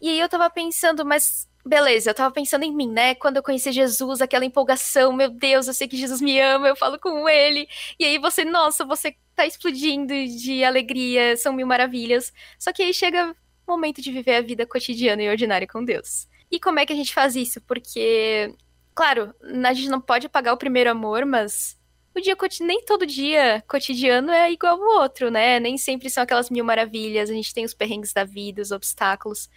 E 0.00 0.08
aí 0.08 0.20
eu 0.20 0.28
tava 0.28 0.48
pensando, 0.50 1.04
mas 1.04 1.48
beleza, 1.64 2.10
eu 2.10 2.14
tava 2.14 2.32
pensando 2.32 2.64
em 2.64 2.74
mim, 2.74 2.90
né? 2.90 3.14
Quando 3.14 3.36
eu 3.36 3.42
conheci 3.42 3.70
Jesus, 3.72 4.20
aquela 4.20 4.44
empolgação, 4.44 5.12
meu 5.12 5.30
Deus, 5.30 5.68
eu 5.68 5.74
sei 5.74 5.86
que 5.86 5.96
Jesus 5.96 6.20
me 6.20 6.40
ama, 6.40 6.68
eu 6.68 6.76
falo 6.76 6.98
com 6.98 7.28
ele. 7.28 7.68
E 7.98 8.04
aí 8.04 8.18
você, 8.18 8.44
nossa, 8.44 8.84
você 8.84 9.14
tá 9.38 9.46
explodindo 9.46 10.12
de 10.12 10.64
alegria, 10.64 11.36
são 11.36 11.52
mil 11.52 11.66
maravilhas. 11.66 12.32
Só 12.58 12.72
que 12.72 12.82
aí 12.82 12.92
chega 12.92 13.34
o 13.66 13.70
momento 13.70 14.02
de 14.02 14.10
viver 14.10 14.36
a 14.36 14.40
vida 14.40 14.66
cotidiana 14.66 15.22
e 15.22 15.28
ordinária 15.28 15.66
com 15.66 15.84
Deus. 15.84 16.26
E 16.50 16.58
como 16.58 16.80
é 16.80 16.86
que 16.86 16.92
a 16.92 16.96
gente 16.96 17.14
faz 17.14 17.36
isso? 17.36 17.60
Porque, 17.60 18.52
claro, 18.94 19.34
a 19.42 19.72
gente 19.72 19.88
não 19.88 20.00
pode 20.00 20.26
apagar 20.26 20.54
o 20.54 20.58
primeiro 20.58 20.90
amor, 20.90 21.24
mas 21.24 21.78
o 22.16 22.20
dia 22.20 22.36
nem 22.62 22.84
todo 22.84 23.06
dia 23.06 23.62
cotidiano 23.68 24.32
é 24.32 24.50
igual 24.50 24.82
ao 24.82 25.02
outro, 25.02 25.30
né? 25.30 25.60
Nem 25.60 25.78
sempre 25.78 26.10
são 26.10 26.22
aquelas 26.22 26.50
mil 26.50 26.64
maravilhas, 26.64 27.30
a 27.30 27.34
gente 27.34 27.54
tem 27.54 27.64
os 27.64 27.74
perrengues 27.74 28.12
da 28.12 28.24
vida, 28.24 28.60
os 28.60 28.72
obstáculos. 28.72 29.48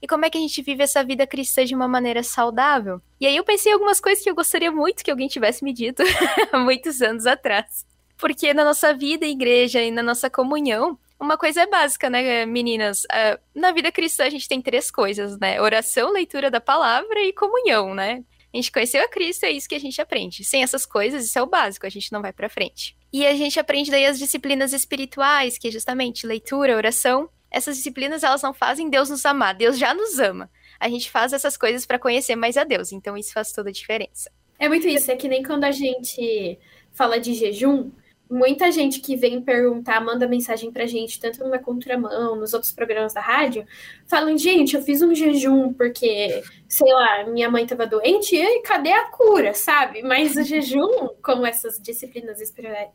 E 0.00 0.06
como 0.06 0.24
é 0.24 0.30
que 0.30 0.38
a 0.38 0.40
gente 0.40 0.62
vive 0.62 0.82
essa 0.82 1.04
vida 1.04 1.26
cristã 1.26 1.64
de 1.64 1.74
uma 1.74 1.86
maneira 1.86 2.22
saudável? 2.22 3.02
E 3.20 3.26
aí 3.26 3.36
eu 3.36 3.44
pensei 3.44 3.70
em 3.70 3.74
algumas 3.74 4.00
coisas 4.00 4.24
que 4.24 4.30
eu 4.30 4.34
gostaria 4.34 4.72
muito 4.72 5.04
que 5.04 5.10
alguém 5.10 5.28
tivesse 5.28 5.62
me 5.62 5.74
dito 5.74 6.02
há 6.52 6.58
muitos 6.58 7.02
anos 7.02 7.26
atrás. 7.26 7.84
Porque 8.16 8.54
na 8.54 8.64
nossa 8.64 8.94
vida, 8.94 9.26
igreja 9.26 9.82
e 9.82 9.90
na 9.90 10.02
nossa 10.02 10.30
comunhão, 10.30 10.98
uma 11.18 11.36
coisa 11.36 11.62
é 11.62 11.66
básica, 11.66 12.10
né, 12.10 12.44
meninas? 12.44 13.04
Uh, 13.04 13.38
na 13.54 13.72
vida 13.72 13.90
cristã 13.90 14.24
a 14.24 14.30
gente 14.30 14.48
tem 14.48 14.60
três 14.60 14.90
coisas, 14.90 15.38
né? 15.38 15.60
Oração, 15.60 16.12
leitura 16.12 16.50
da 16.50 16.60
palavra 16.60 17.20
e 17.20 17.32
comunhão, 17.32 17.94
né? 17.94 18.22
A 18.52 18.56
gente 18.56 18.72
conheceu 18.72 19.02
a 19.02 19.08
Cristo, 19.08 19.44
é 19.44 19.50
isso 19.50 19.68
que 19.68 19.74
a 19.74 19.80
gente 19.80 20.00
aprende. 20.00 20.44
Sem 20.44 20.62
essas 20.62 20.86
coisas, 20.86 21.24
isso 21.24 21.38
é 21.38 21.42
o 21.42 21.46
básico, 21.46 21.86
a 21.86 21.90
gente 21.90 22.12
não 22.12 22.22
vai 22.22 22.32
para 22.32 22.48
frente. 22.48 22.96
E 23.12 23.26
a 23.26 23.34
gente 23.34 23.60
aprende 23.60 23.90
daí 23.90 24.06
as 24.06 24.18
disciplinas 24.18 24.72
espirituais, 24.72 25.58
que 25.58 25.68
é 25.68 25.70
justamente 25.70 26.26
leitura, 26.26 26.76
oração. 26.76 27.28
Essas 27.50 27.76
disciplinas, 27.76 28.22
elas 28.22 28.42
não 28.42 28.54
fazem 28.54 28.88
Deus 28.88 29.10
nos 29.10 29.24
amar, 29.26 29.54
Deus 29.54 29.78
já 29.78 29.92
nos 29.92 30.18
ama. 30.18 30.50
A 30.78 30.88
gente 30.88 31.10
faz 31.10 31.32
essas 31.32 31.56
coisas 31.56 31.86
para 31.86 31.98
conhecer 31.98 32.36
mais 32.36 32.56
a 32.56 32.64
Deus, 32.64 32.92
então 32.92 33.16
isso 33.16 33.32
faz 33.32 33.52
toda 33.52 33.70
a 33.70 33.72
diferença. 33.72 34.30
É 34.58 34.68
muito 34.68 34.86
isso, 34.86 35.10
é 35.10 35.16
que 35.16 35.28
nem 35.28 35.42
quando 35.42 35.64
a 35.64 35.72
gente 35.72 36.58
fala 36.92 37.20
de 37.20 37.34
jejum, 37.34 37.90
muita 38.30 38.70
gente 38.72 39.00
que 39.00 39.16
vem 39.16 39.40
perguntar, 39.40 40.00
manda 40.00 40.26
mensagem 40.26 40.70
pra 40.70 40.86
gente, 40.86 41.20
tanto 41.20 41.44
no 41.44 41.58
Contramão, 41.60 42.36
nos 42.36 42.52
outros 42.52 42.72
programas 42.72 43.14
da 43.14 43.20
rádio, 43.20 43.66
falam, 44.06 44.36
gente, 44.36 44.74
eu 44.74 44.82
fiz 44.82 45.00
um 45.02 45.14
jejum 45.14 45.72
porque, 45.72 46.42
sei 46.68 46.92
lá, 46.92 47.24
minha 47.24 47.50
mãe 47.50 47.66
tava 47.66 47.86
doente 47.86 48.36
e 48.36 48.62
cadê 48.62 48.92
a 48.92 49.10
cura, 49.10 49.54
sabe? 49.54 50.02
Mas 50.02 50.36
o 50.36 50.42
jejum, 50.42 51.08
como 51.22 51.46
essas 51.46 51.80
disciplinas 51.80 52.40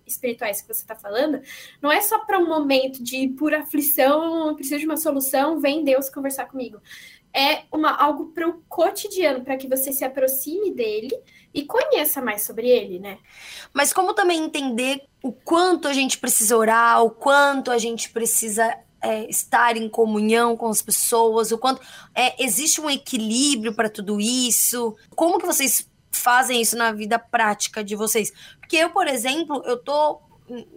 espirituais 0.06 0.62
que 0.62 0.68
você 0.68 0.86
tá 0.86 0.96
falando, 0.96 1.42
não 1.82 1.92
é 1.92 2.02
só 2.02 2.20
para 2.20 2.38
um 2.38 2.48
momento 2.48 3.04
de 3.04 3.30
pura 3.30 3.60
aflição, 3.60 4.54
preciso 4.56 4.80
de 4.80 4.86
uma 4.86 4.98
solução, 4.98 5.60
vem 5.60 5.84
Deus 5.84 6.10
conversar 6.10 6.46
comigo. 6.46 6.82
É 7.34 7.64
uma, 7.72 7.96
algo 7.96 8.28
para 8.34 8.48
o 8.48 8.62
cotidiano, 8.68 9.44
para 9.44 9.58
que 9.58 9.68
você 9.68 9.94
se 9.94 10.04
aproxime 10.04 10.74
dele 10.74 11.12
e 11.54 11.64
conheça 11.64 12.22
mais 12.22 12.44
sobre 12.44 12.70
ele, 12.70 13.00
né? 13.00 13.18
Mas 13.74 13.94
como 13.94 14.14
também 14.14 14.44
entender 14.44 15.04
o 15.24 15.32
quanto 15.32 15.88
a 15.88 15.94
gente 15.94 16.18
precisa 16.18 16.58
orar, 16.58 17.04
o 17.04 17.10
quanto 17.10 17.72
a 17.72 17.78
gente 17.78 18.10
precisa 18.10 18.78
é, 19.02 19.30
estar 19.30 19.76
em 19.76 19.90
comunhão 19.90 20.56
com 20.56 20.68
as 20.68 20.82
pessoas, 20.82 21.52
o 21.52 21.58
quanto 21.58 21.82
é, 22.14 22.42
existe 22.44 22.80
um 22.80 22.90
equilíbrio 22.90 23.74
para 23.74 23.90
tudo 23.90 24.20
isso? 24.20 24.96
Como 25.16 25.40
que 25.40 25.46
vocês 25.46 25.90
fazem 26.12 26.62
isso 26.62 26.78
na 26.78 26.92
vida 26.92 27.18
prática 27.18 27.84
de 27.84 27.96
vocês? 27.96 28.32
Porque 28.60 28.78
eu, 28.78 28.90
por 28.92 29.08
exemplo, 29.08 29.62
eu 29.66 29.78
tô 29.78 30.20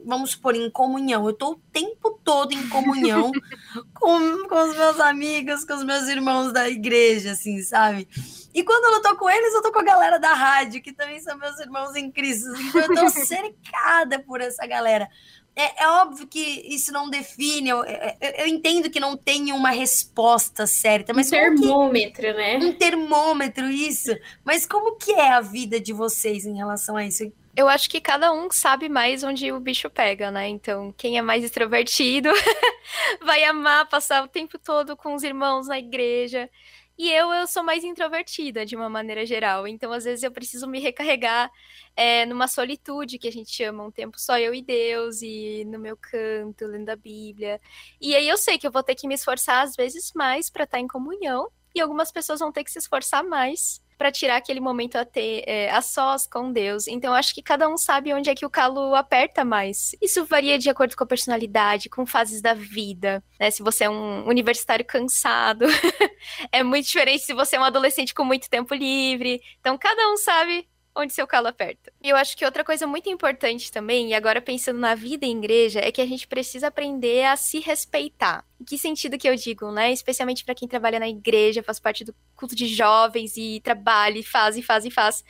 vamos 0.05 0.33
supor, 0.33 0.55
em 0.55 0.71
comunhão. 0.71 1.27
Eu 1.27 1.33
tô 1.33 1.53
o 1.53 1.61
tempo 1.73 2.19
todo 2.25 2.53
em 2.53 2.69
comunhão 2.69 3.31
com, 3.95 4.49
com 4.49 4.69
os 4.69 4.77
meus 4.77 5.01
amigos, 5.01 5.65
com 5.65 5.75
os 5.75 5.85
meus 5.85 6.09
irmãos 6.09 6.53
da 6.53 6.69
igreja, 6.69 7.33
assim, 7.33 7.63
sabe? 7.63 8.09
E 8.55 8.63
quando 8.63 8.85
eu 8.85 8.91
não 8.93 9.03
tô 9.03 9.17
com 9.17 9.29
eles, 9.29 9.53
eu 9.53 9.63
tô 9.63 9.73
com 9.73 9.81
a 9.81 9.85
galera 9.85 10.19
da 10.19 10.33
rádio, 10.33 10.83
que 10.83 10.93
também 10.93 11.21
são 11.21 11.37
meus 11.37 11.59
irmãos 11.59 11.97
em 11.97 12.11
Cristo. 12.11 12.51
Então 12.57 12.83
eu 12.83 12.95
tô 12.95 13.09
cercada 13.25 14.19
por 14.21 14.41
essa 14.41 14.67
galera. 14.67 15.09
É, 15.57 15.85
é, 15.85 15.89
óbvio 15.89 16.27
que 16.27 16.41
isso 16.67 16.93
não 16.93 17.09
define, 17.09 17.69
eu, 17.69 17.85
eu, 17.85 18.31
eu, 18.39 18.47
entendo 18.49 18.91
que 18.91 18.99
não 18.99 19.17
tem 19.17 19.53
uma 19.53 19.71
resposta 19.71 20.67
certa, 20.67 21.15
mas. 21.15 21.29
Um 21.29 21.31
termômetro, 21.31 22.23
que, 22.23 22.33
né? 22.33 22.57
Um 22.57 22.73
termômetro, 22.73 23.71
isso. 23.71 24.11
Mas 24.45 24.67
como 24.67 24.97
que 24.97 25.13
é 25.13 25.31
a 25.31 25.41
vida 25.41 25.79
de 25.79 25.93
vocês 25.93 26.45
em 26.45 26.57
relação 26.57 26.97
a 26.97 27.07
isso? 27.07 27.33
Eu 27.57 27.69
acho 27.69 27.89
que 27.89 28.01
cada 28.01 28.33
um 28.33 28.51
sabe 28.51 28.89
mais 28.89 29.23
onde 29.23 29.53
o 29.53 29.61
bicho 29.61 29.89
pega, 29.89 30.31
né? 30.31 30.49
Então, 30.49 30.93
quem 30.93 31.19
é 31.19 31.23
mais 31.23 31.45
extrovertido 31.45 32.29
vai 33.23 33.45
amar 33.45 33.89
passar 33.89 34.25
o 34.25 34.29
tempo 34.29 34.59
todo 34.59 34.97
com 34.97 35.15
os 35.15 35.23
irmãos 35.23 35.69
na 35.69 35.79
igreja. 35.79 36.51
E 36.99 37.11
eu, 37.11 37.33
eu 37.33 37.47
sou 37.47 37.63
mais 37.63 37.85
introvertida, 37.85 38.67
de 38.67 38.75
uma 38.75 38.89
maneira 38.89 39.25
geral. 39.27 39.69
Então, 39.69 39.93
às 39.93 40.05
vezes, 40.05 40.25
eu 40.25 40.33
preciso 40.33 40.67
me 40.67 40.81
recarregar 40.81 41.51
é, 41.97 42.27
numa 42.27 42.49
solitude, 42.49 43.19
que 43.19 43.29
a 43.29 43.33
gente 43.33 43.53
chama 43.53 43.85
um 43.85 43.91
tempo 43.91 44.19
só 44.19 44.39
eu 44.39 44.55
e 44.55 44.63
Deus, 44.63 45.23
e 45.23 45.65
no 45.67 45.79
meu 45.79 45.97
canto, 45.97 46.67
lendo 46.67 46.89
a 46.91 46.97
Bíblia. 46.97 47.61
E 48.01 48.17
aí 48.17 48.29
eu 48.29 48.37
sei 48.37 48.59
que 48.59 48.67
eu 48.67 48.73
vou 48.73 48.83
ter 48.83 48.95
que 48.97 49.07
me 49.09 49.15
esforçar, 49.15 49.63
às 49.63 49.77
vezes, 49.77 50.13
mais 50.15 50.51
para 50.51 50.65
estar 50.65 50.81
em 50.81 50.89
comunhão. 50.89 51.49
E 51.75 51.81
algumas 51.81 52.13
pessoas 52.13 52.41
vão 52.41 52.53
ter 52.53 52.65
que 52.65 52.71
se 52.71 52.79
esforçar 52.79 53.25
mais 53.25 53.84
para 53.97 54.11
tirar 54.11 54.37
aquele 54.37 54.61
momento 54.61 54.97
a 54.97 55.05
ter 55.05 55.45
é, 55.47 55.71
a 55.71 55.81
sós 55.81 56.27
com 56.27 56.53
Deus. 56.53 56.87
Então, 56.87 57.15
acho 57.15 57.35
que 57.35 57.43
cada 57.43 57.69
um 57.69 57.77
sabe 57.77 58.13
onde 58.13 58.31
é 58.31 58.35
que 58.35 58.47
o 58.47 58.51
calo 58.51 58.95
aperta 58.95 59.45
mais. 59.45 59.95
Isso 60.01 60.25
varia 60.25 60.59
de 60.59 60.69
acordo 60.71 60.97
com 60.97 61.05
a 61.05 61.07
personalidade, 61.07 61.89
com 61.89 62.07
fases 62.07 62.41
da 62.41 62.55
vida. 62.55 63.23
Né? 63.39 63.51
Se 63.51 63.63
você 63.63 63.85
é 63.85 63.91
um 63.91 64.27
universitário 64.27 64.85
cansado, 64.85 65.67
é 66.53 66.63
muito 66.63 66.87
diferente 66.87 67.25
se 67.25 67.35
você 67.35 67.57
é 67.57 67.61
um 67.61 67.65
adolescente 67.65 68.15
com 68.15 68.25
muito 68.25 68.49
tempo 68.49 68.75
livre. 68.75 69.41
Então, 69.61 69.79
cada 69.79 70.11
um 70.13 70.17
sabe 70.17 70.67
onde 70.97 71.13
seu 71.13 71.27
calo 71.27 71.49
aperta. 71.49 71.93
E 72.03 72.09
eu 72.09 72.17
acho 72.17 72.37
que 72.37 72.45
outra 72.45 72.63
coisa 72.63 72.87
muito 72.87 73.09
importante 73.09 73.73
também, 73.73 74.11
e 74.11 74.15
agora 74.15 74.41
pensando 74.41 74.79
na 74.79 74.95
vida 74.95 75.27
em 75.27 75.39
igreja, 75.39 75.81
é 75.81 75.91
que 75.91 76.01
a 76.01 76.07
gente 76.07 76.27
precisa 76.27 76.69
aprender 76.69 77.25
a 77.25 77.37
se 77.37 77.59
respeitar. 77.59 78.45
Em 78.61 78.65
que 78.65 78.79
sentido 78.79 79.19
que 79.19 79.29
eu 79.29 79.35
digo, 79.35 79.73
né? 79.73 79.93
Especialmente 79.93 80.45
para 80.45 80.55
quem 80.55 80.69
trabalha 80.69 81.01
na 81.01 81.09
igreja, 81.09 81.63
faz 81.63 81.81
parte 81.81 82.05
do 82.05 82.15
culto 82.37 82.55
de 82.55 82.67
jovens 82.67 83.37
e 83.37 83.61
trabalha 83.61 84.19
e 84.19 84.23
faz 84.23 84.57
e 84.57 84.63
faz 84.63 84.85
e 84.85 84.91
faz 84.91 85.25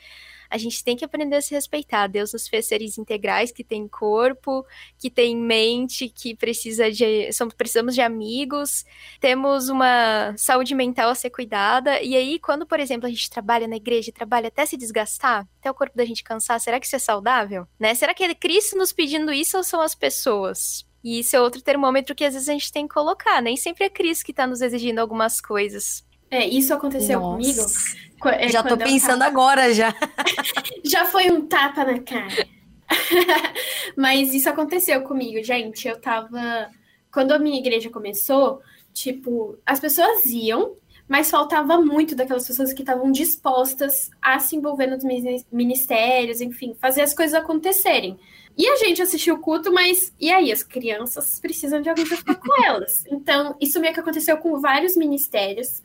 a 0.49 0.57
gente 0.57 0.83
tem 0.83 0.95
que 0.95 1.05
aprender 1.05 1.35
a 1.35 1.41
se 1.41 1.53
respeitar. 1.53 2.07
Deus 2.07 2.33
nos 2.33 2.47
fez 2.47 2.67
seres 2.67 2.97
integrais 2.97 3.51
que 3.51 3.63
têm 3.63 3.87
corpo, 3.87 4.65
que 4.97 5.09
têm 5.09 5.35
mente, 5.35 6.09
que 6.09 6.35
precisa 6.35 6.91
de, 6.91 7.31
somos, 7.31 7.53
precisamos 7.53 7.95
de 7.95 8.01
amigos, 8.01 8.85
temos 9.19 9.69
uma 9.69 10.33
saúde 10.37 10.75
mental 10.75 11.09
a 11.09 11.15
ser 11.15 11.29
cuidada. 11.29 12.01
E 12.01 12.15
aí, 12.15 12.39
quando, 12.39 12.65
por 12.65 12.79
exemplo, 12.79 13.07
a 13.07 13.09
gente 13.09 13.29
trabalha 13.29 13.67
na 13.67 13.75
igreja, 13.75 14.11
trabalha 14.11 14.47
até 14.47 14.65
se 14.65 14.77
desgastar, 14.77 15.47
até 15.59 15.69
o 15.69 15.73
corpo 15.73 15.95
da 15.95 16.05
gente 16.05 16.23
cansar, 16.23 16.59
será 16.59 16.79
que 16.79 16.85
isso 16.85 16.95
é 16.95 16.99
saudável? 16.99 17.67
Né? 17.79 17.93
Será 17.93 18.13
que 18.13 18.23
é 18.23 18.33
Cristo 18.35 18.77
nos 18.77 18.91
pedindo 18.91 19.31
isso 19.31 19.57
ou 19.57 19.63
são 19.63 19.81
as 19.81 19.95
pessoas? 19.95 20.85
E 21.03 21.19
isso 21.19 21.35
é 21.35 21.41
outro 21.41 21.61
termômetro 21.61 22.15
que 22.15 22.25
às 22.25 22.33
vezes 22.33 22.49
a 22.49 22.53
gente 22.53 22.71
tem 22.71 22.87
que 22.87 22.93
colocar. 22.95 23.39
Nem 23.39 23.55
sempre 23.55 23.83
é 23.83 23.89
Cristo 23.89 24.25
que 24.25 24.31
está 24.31 24.47
nos 24.47 24.59
exigindo 24.59 24.97
algumas 24.97 25.39
coisas. 25.39 26.03
É, 26.35 26.45
isso 26.45 26.73
aconteceu 26.73 27.21
Nossa. 27.21 27.37
comigo. 27.37 28.35
É, 28.37 28.49
já 28.49 28.61
tô 28.61 28.75
pensando 28.75 29.19
tava... 29.19 29.31
agora, 29.31 29.73
já. 29.73 29.95
já 30.83 31.05
foi 31.05 31.31
um 31.31 31.47
tapa 31.47 31.85
na 31.85 31.99
cara. 31.99 32.45
Mas 33.95 34.33
isso 34.33 34.49
aconteceu 34.49 35.01
comigo, 35.03 35.41
gente. 35.41 35.87
Eu 35.87 35.99
tava. 35.99 36.69
Quando 37.09 37.31
a 37.31 37.39
minha 37.39 37.57
igreja 37.57 37.89
começou, 37.89 38.59
tipo, 38.91 39.57
as 39.65 39.79
pessoas 39.79 40.25
iam, 40.25 40.75
mas 41.07 41.31
faltava 41.31 41.79
muito 41.79 42.13
daquelas 42.13 42.45
pessoas 42.45 42.73
que 42.73 42.81
estavam 42.81 43.09
dispostas 43.09 44.09
a 44.21 44.37
se 44.39 44.57
envolver 44.57 44.87
nos 44.87 45.03
ministérios, 45.49 46.41
enfim, 46.41 46.75
fazer 46.81 47.01
as 47.01 47.13
coisas 47.13 47.33
acontecerem. 47.33 48.19
E 48.57 48.67
a 48.69 48.75
gente 48.77 49.01
assistiu 49.01 49.35
o 49.35 49.39
culto, 49.39 49.71
mas 49.71 50.13
e 50.19 50.31
aí? 50.31 50.51
As 50.51 50.63
crianças 50.63 51.39
precisam 51.39 51.81
de 51.81 51.89
alguém 51.89 52.05
para 52.07 52.17
ficar 52.17 52.35
com 52.35 52.63
elas. 52.65 53.05
Então, 53.11 53.55
isso 53.59 53.79
meio 53.81 53.93
que 53.93 53.99
aconteceu 53.99 54.37
com 54.37 54.59
vários 54.61 54.95
ministérios. 54.95 55.81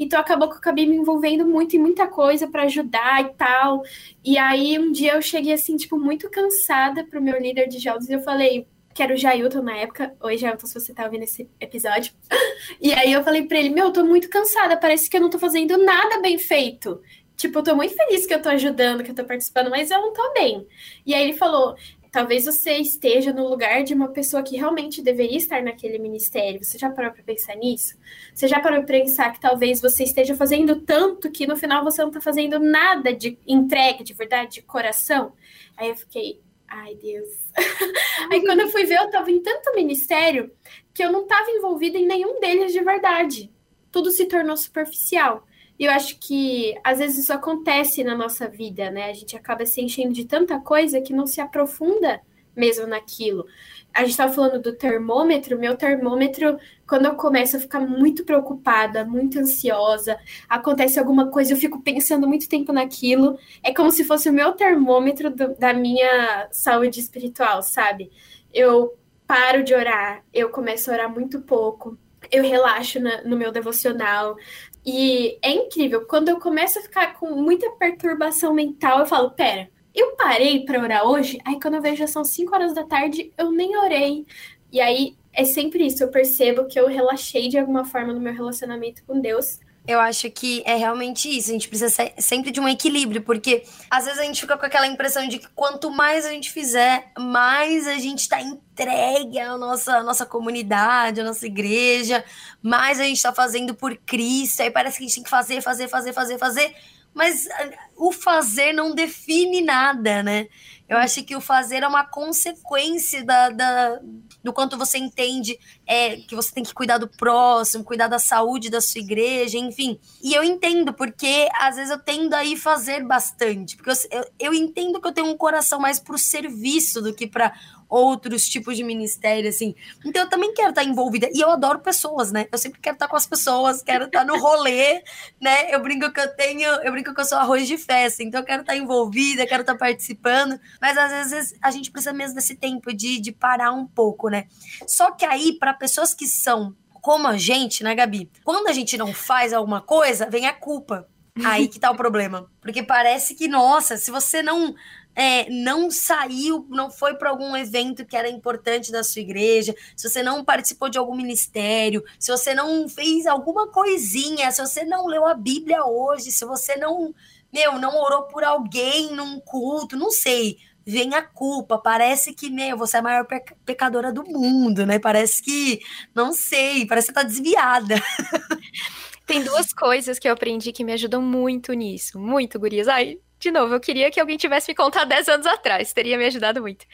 Então 0.00 0.18
acabou 0.18 0.48
que 0.48 0.54
eu 0.54 0.58
acabei 0.58 0.86
me 0.86 0.96
envolvendo 0.96 1.46
muito 1.46 1.76
em 1.76 1.78
muita 1.78 2.08
coisa 2.08 2.48
para 2.48 2.62
ajudar 2.62 3.22
e 3.22 3.34
tal. 3.34 3.82
E 4.24 4.38
aí 4.38 4.78
um 4.78 4.90
dia 4.90 5.12
eu 5.12 5.22
cheguei 5.22 5.52
assim, 5.52 5.76
tipo, 5.76 5.98
muito 5.98 6.30
cansada 6.30 7.04
pro 7.04 7.20
meu 7.20 7.38
líder 7.38 7.68
de 7.68 7.78
jogos 7.78 8.08
e 8.08 8.14
eu 8.14 8.20
falei, 8.22 8.66
que 8.94 9.02
era 9.02 9.12
o 9.12 9.16
Jailton 9.16 9.62
na 9.62 9.76
época. 9.76 10.14
Oi, 10.22 10.38
Jailton, 10.38 10.66
se 10.66 10.80
você 10.80 10.94
tá 10.94 11.04
ouvindo 11.04 11.24
esse 11.24 11.48
episódio. 11.60 12.12
E 12.80 12.92
aí 12.92 13.12
eu 13.12 13.24
falei 13.24 13.42
pra 13.46 13.58
ele, 13.58 13.70
meu, 13.70 13.86
eu 13.86 13.92
tô 13.92 14.04
muito 14.04 14.28
cansada, 14.28 14.76
parece 14.76 15.08
que 15.08 15.16
eu 15.16 15.20
não 15.20 15.30
tô 15.30 15.38
fazendo 15.38 15.76
nada 15.78 16.20
bem 16.20 16.38
feito. 16.38 17.00
Tipo, 17.36 17.58
eu 17.58 17.62
tô 17.62 17.74
muito 17.74 17.94
feliz 17.94 18.26
que 18.26 18.34
eu 18.34 18.42
tô 18.42 18.50
ajudando, 18.50 19.02
que 19.02 19.10
eu 19.10 19.14
tô 19.14 19.24
participando, 19.24 19.70
mas 19.70 19.90
eu 19.90 19.98
não 19.98 20.12
tô 20.12 20.32
bem. 20.34 20.66
E 21.06 21.14
aí 21.14 21.22
ele 21.22 21.32
falou: 21.32 21.74
talvez 22.10 22.44
você 22.44 22.72
esteja 22.78 23.32
no 23.32 23.48
lugar 23.48 23.82
de 23.84 23.94
uma 23.94 24.08
pessoa 24.08 24.42
que 24.42 24.56
realmente 24.56 25.00
deveria 25.00 25.36
estar 25.36 25.62
naquele 25.62 25.98
ministério. 25.98 26.62
Você 26.62 26.78
já 26.78 26.90
parou 26.90 27.12
para 27.12 27.22
pensar 27.22 27.54
nisso? 27.56 27.96
Você 28.34 28.48
já 28.48 28.60
parou 28.60 28.82
para 28.82 28.98
pensar 28.98 29.32
que 29.32 29.40
talvez 29.40 29.80
você 29.80 30.04
esteja 30.04 30.34
fazendo 30.34 30.80
tanto 30.80 31.30
que 31.30 31.46
no 31.46 31.56
final 31.56 31.84
você 31.84 32.02
não 32.02 32.08
está 32.08 32.20
fazendo 32.20 32.58
nada 32.58 33.14
de 33.14 33.38
entrega, 33.46 34.02
de 34.02 34.12
verdade, 34.12 34.54
de 34.54 34.62
coração? 34.62 35.32
Aí 35.76 35.88
eu 35.88 35.96
fiquei, 35.96 36.40
ai 36.66 36.94
Deus. 36.96 37.28
Aí 38.30 38.40
quando 38.44 38.60
eu 38.60 38.68
fui 38.68 38.84
ver, 38.84 38.98
eu 38.98 39.06
estava 39.06 39.30
em 39.30 39.40
tanto 39.40 39.74
ministério 39.74 40.50
que 40.92 41.04
eu 41.04 41.12
não 41.12 41.22
estava 41.22 41.50
envolvida 41.50 41.96
em 41.96 42.06
nenhum 42.06 42.40
deles 42.40 42.72
de 42.72 42.80
verdade. 42.80 43.50
Tudo 43.92 44.10
se 44.10 44.26
tornou 44.26 44.56
superficial. 44.56 45.46
E 45.80 45.86
eu 45.86 45.92
acho 45.92 46.18
que 46.18 46.74
às 46.84 46.98
vezes 46.98 47.20
isso 47.20 47.32
acontece 47.32 48.04
na 48.04 48.14
nossa 48.14 48.46
vida, 48.46 48.90
né? 48.90 49.08
A 49.08 49.14
gente 49.14 49.34
acaba 49.34 49.64
se 49.64 49.80
enchendo 49.80 50.12
de 50.12 50.26
tanta 50.26 50.60
coisa 50.60 51.00
que 51.00 51.14
não 51.14 51.26
se 51.26 51.40
aprofunda 51.40 52.20
mesmo 52.54 52.86
naquilo. 52.86 53.46
A 53.94 54.00
gente 54.00 54.10
estava 54.10 54.30
falando 54.30 54.60
do 54.60 54.76
termômetro, 54.76 55.58
meu 55.58 55.74
termômetro, 55.74 56.58
quando 56.86 57.06
eu 57.06 57.14
começo 57.14 57.56
a 57.56 57.60
ficar 57.60 57.80
muito 57.80 58.26
preocupada, 58.26 59.06
muito 59.06 59.38
ansiosa, 59.38 60.18
acontece 60.46 60.98
alguma 60.98 61.30
coisa, 61.30 61.54
eu 61.54 61.56
fico 61.56 61.80
pensando 61.80 62.28
muito 62.28 62.46
tempo 62.46 62.74
naquilo, 62.74 63.38
é 63.62 63.72
como 63.72 63.90
se 63.90 64.04
fosse 64.04 64.28
o 64.28 64.34
meu 64.34 64.52
termômetro 64.52 65.30
do, 65.30 65.54
da 65.56 65.72
minha 65.72 66.46
saúde 66.52 67.00
espiritual, 67.00 67.62
sabe? 67.62 68.10
Eu 68.52 68.98
paro 69.26 69.64
de 69.64 69.72
orar, 69.72 70.22
eu 70.30 70.50
começo 70.50 70.90
a 70.90 70.94
orar 70.94 71.10
muito 71.10 71.40
pouco, 71.40 71.96
eu 72.30 72.42
relaxo 72.42 73.00
na, 73.00 73.22
no 73.22 73.36
meu 73.36 73.52
devocional, 73.52 74.36
e 74.84 75.38
é 75.42 75.50
incrível, 75.50 76.06
quando 76.06 76.28
eu 76.28 76.38
começo 76.38 76.78
a 76.78 76.82
ficar 76.82 77.14
com 77.18 77.30
muita 77.34 77.70
perturbação 77.72 78.54
mental, 78.54 79.00
eu 79.00 79.06
falo, 79.06 79.30
pera, 79.30 79.70
eu 79.94 80.16
parei 80.16 80.64
para 80.64 80.80
orar 80.80 81.06
hoje, 81.06 81.38
aí 81.44 81.60
quando 81.60 81.74
eu 81.74 81.82
vejo 81.82 81.96
já 81.96 82.06
são 82.06 82.24
5 82.24 82.54
horas 82.54 82.74
da 82.74 82.84
tarde, 82.84 83.32
eu 83.36 83.50
nem 83.50 83.76
orei. 83.76 84.26
E 84.72 84.80
aí 84.80 85.16
é 85.32 85.44
sempre 85.44 85.86
isso, 85.86 86.02
eu 86.02 86.10
percebo 86.10 86.66
que 86.66 86.78
eu 86.78 86.86
relaxei 86.86 87.48
de 87.48 87.58
alguma 87.58 87.84
forma 87.84 88.12
no 88.12 88.20
meu 88.20 88.32
relacionamento 88.32 89.02
com 89.04 89.20
Deus. 89.20 89.58
Eu 89.86 89.98
acho 89.98 90.30
que 90.30 90.62
é 90.66 90.76
realmente 90.76 91.28
isso. 91.28 91.50
A 91.50 91.52
gente 91.52 91.68
precisa 91.68 92.12
sempre 92.18 92.50
de 92.50 92.60
um 92.60 92.68
equilíbrio, 92.68 93.22
porque 93.22 93.64
às 93.90 94.04
vezes 94.04 94.20
a 94.20 94.24
gente 94.24 94.40
fica 94.40 94.56
com 94.56 94.66
aquela 94.66 94.86
impressão 94.86 95.26
de 95.26 95.38
que 95.38 95.48
quanto 95.48 95.90
mais 95.90 96.26
a 96.26 96.30
gente 96.30 96.50
fizer, 96.50 97.10
mais 97.18 97.88
a 97.88 97.98
gente 97.98 98.20
está 98.20 98.40
entregue 98.40 99.38
à 99.40 99.56
nossa, 99.56 99.96
à 99.96 100.02
nossa 100.02 100.26
comunidade, 100.26 101.20
à 101.20 101.24
nossa 101.24 101.46
igreja, 101.46 102.24
mais 102.62 103.00
a 103.00 103.04
gente 103.04 103.16
está 103.16 103.32
fazendo 103.32 103.74
por 103.74 103.96
Cristo. 103.96 104.62
Aí 104.62 104.70
parece 104.70 104.98
que 104.98 105.04
a 105.04 105.06
gente 105.06 105.16
tem 105.16 105.24
que 105.24 105.30
fazer, 105.30 105.62
fazer, 105.62 105.88
fazer, 105.88 106.12
fazer, 106.12 106.38
fazer. 106.38 106.76
Mas 107.14 107.48
ah, 107.50 107.70
o 107.96 108.12
fazer 108.12 108.72
não 108.72 108.94
define 108.94 109.62
nada, 109.62 110.22
né? 110.22 110.48
Eu 110.88 110.98
acho 110.98 111.22
que 111.24 111.34
o 111.36 111.40
fazer 111.40 111.82
é 111.82 111.88
uma 111.88 112.04
consequência 112.04 113.24
da, 113.24 113.48
da, 113.50 114.00
do 114.42 114.52
quanto 114.52 114.76
você 114.76 114.98
entende 114.98 115.58
é, 115.86 116.16
que 116.16 116.34
você 116.34 116.52
tem 116.52 116.64
que 116.64 116.74
cuidar 116.74 116.98
do 116.98 117.08
próximo, 117.08 117.84
cuidar 117.84 118.08
da 118.08 118.18
saúde 118.18 118.70
da 118.70 118.80
sua 118.80 119.00
igreja, 119.00 119.58
enfim. 119.58 119.98
E 120.22 120.34
eu 120.34 120.42
entendo, 120.42 120.92
porque 120.92 121.48
às 121.58 121.76
vezes 121.76 121.90
eu 121.90 121.98
tendo 121.98 122.34
a 122.34 122.44
ir 122.44 122.56
fazer 122.56 123.04
bastante. 123.04 123.76
Porque 123.76 123.90
eu, 123.90 123.96
eu, 124.10 124.24
eu 124.38 124.54
entendo 124.54 125.00
que 125.00 125.08
eu 125.08 125.12
tenho 125.12 125.28
um 125.28 125.36
coração 125.36 125.78
mais 125.78 125.98
pro 125.98 126.18
serviço 126.18 127.00
do 127.02 127.14
que 127.14 127.26
para 127.26 127.52
outros 127.90 128.48
tipos 128.48 128.76
de 128.76 128.84
ministério, 128.84 129.48
assim. 129.48 129.74
Então 130.04 130.22
eu 130.22 130.28
também 130.28 130.54
quero 130.54 130.70
estar 130.70 130.84
envolvida. 130.84 131.28
E 131.34 131.40
eu 131.40 131.50
adoro 131.50 131.80
pessoas, 131.80 132.30
né? 132.30 132.46
Eu 132.52 132.56
sempre 132.56 132.80
quero 132.80 132.94
estar 132.94 133.08
com 133.08 133.16
as 133.16 133.26
pessoas, 133.26 133.82
quero 133.82 134.04
estar 134.04 134.24
no 134.24 134.38
rolê, 134.38 135.02
né? 135.40 135.74
Eu 135.74 135.82
brinco 135.82 136.10
que 136.12 136.20
eu 136.20 136.36
tenho, 136.36 136.68
eu 136.68 136.92
brinco 136.92 137.12
que 137.12 137.20
eu 137.20 137.24
sou 137.24 137.36
arroz 137.36 137.66
de 137.66 137.76
festa, 137.76 138.22
então 138.22 138.40
eu 138.40 138.46
quero 138.46 138.62
estar 138.62 138.76
envolvida, 138.76 139.46
quero 139.46 139.62
estar 139.62 139.76
participando. 139.76 140.58
Mas 140.80 140.96
às 140.96 141.10
vezes 141.10 141.54
a 141.60 141.70
gente 141.70 141.90
precisa 141.90 142.12
mesmo 142.12 142.36
desse 142.36 142.54
tempo 142.54 142.92
de, 142.92 143.20
de 143.20 143.32
parar 143.32 143.72
um 143.72 143.86
pouco, 143.86 144.28
né? 144.28 144.46
Só 144.86 145.10
que 145.10 145.26
aí, 145.26 145.58
para 145.58 145.74
pessoas 145.74 146.14
que 146.14 146.26
são 146.26 146.76
como 147.00 147.26
a 147.26 147.36
gente, 147.36 147.82
né, 147.82 147.94
Gabi? 147.94 148.30
Quando 148.44 148.68
a 148.68 148.72
gente 148.72 148.96
não 148.96 149.12
faz 149.12 149.52
alguma 149.52 149.80
coisa, 149.80 150.28
vem 150.28 150.46
a 150.46 150.52
culpa. 150.52 151.08
Aí 151.44 151.68
que 151.68 151.78
tá 151.78 151.90
o 151.90 151.96
problema. 151.96 152.50
Porque 152.60 152.82
parece 152.82 153.34
que, 153.34 153.48
nossa, 153.48 153.96
se 153.96 154.10
você 154.10 154.42
não 154.42 154.74
é, 155.14 155.48
não 155.50 155.90
saiu, 155.90 156.66
não 156.68 156.90
foi 156.90 157.14
para 157.14 157.30
algum 157.30 157.56
evento 157.56 158.04
que 158.06 158.16
era 158.16 158.28
importante 158.28 158.92
da 158.92 159.02
sua 159.02 159.22
igreja, 159.22 159.74
se 159.96 160.08
você 160.08 160.22
não 160.22 160.44
participou 160.44 160.88
de 160.88 160.98
algum 160.98 161.14
ministério, 161.14 162.02
se 162.18 162.30
você 162.30 162.54
não 162.54 162.88
fez 162.88 163.26
alguma 163.26 163.68
coisinha, 163.68 164.50
se 164.50 164.60
você 164.60 164.84
não 164.84 165.06
leu 165.06 165.26
a 165.26 165.34
Bíblia 165.34 165.84
hoje, 165.84 166.30
se 166.30 166.44
você 166.44 166.76
não, 166.76 167.14
meu, 167.52 167.78
não 167.78 167.96
orou 168.00 168.24
por 168.24 168.44
alguém 168.44 169.14
num 169.14 169.40
culto, 169.40 169.96
não 169.96 170.10
sei. 170.10 170.58
Vem 170.86 171.14
a 171.14 171.22
culpa, 171.22 171.78
parece 171.78 172.32
que, 172.32 172.48
meu, 172.48 172.76
você 172.76 172.96
é 172.96 173.00
a 173.00 173.02
maior 173.02 173.26
pecadora 173.66 174.10
do 174.12 174.24
mundo, 174.24 174.86
né? 174.86 174.98
Parece 174.98 175.42
que, 175.42 175.80
não 176.14 176.32
sei, 176.32 176.86
parece 176.86 177.08
que 177.08 177.12
você 177.12 177.20
tá 177.20 177.22
desviada. 177.22 177.96
Tem 179.26 179.44
duas 179.44 179.72
coisas 179.72 180.18
que 180.18 180.26
eu 180.26 180.32
aprendi 180.32 180.72
que 180.72 180.82
me 180.82 180.92
ajudam 180.92 181.22
muito 181.22 181.72
nisso. 181.74 182.18
Muito, 182.18 182.58
gurias. 182.58 182.88
Ai, 182.88 183.18
de 183.40 183.50
novo, 183.50 183.72
eu 183.72 183.80
queria 183.80 184.10
que 184.10 184.20
alguém 184.20 184.36
tivesse 184.36 184.70
me 184.70 184.74
contado 184.74 185.08
10 185.08 185.28
anos 185.30 185.46
atrás, 185.46 185.94
teria 185.94 186.18
me 186.18 186.26
ajudado 186.26 186.60
muito. 186.60 186.84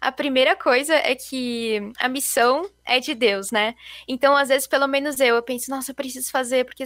A 0.00 0.10
primeira 0.10 0.56
coisa 0.56 0.94
é 0.96 1.14
que 1.14 1.80
a 1.96 2.08
missão 2.08 2.68
é 2.84 2.98
de 2.98 3.14
Deus, 3.14 3.52
né? 3.52 3.76
Então, 4.08 4.36
às 4.36 4.48
vezes, 4.48 4.66
pelo 4.66 4.88
menos 4.88 5.20
eu, 5.20 5.36
eu 5.36 5.42
penso, 5.44 5.70
nossa, 5.70 5.92
eu 5.92 5.94
preciso 5.94 6.28
fazer, 6.32 6.64
porque 6.64 6.82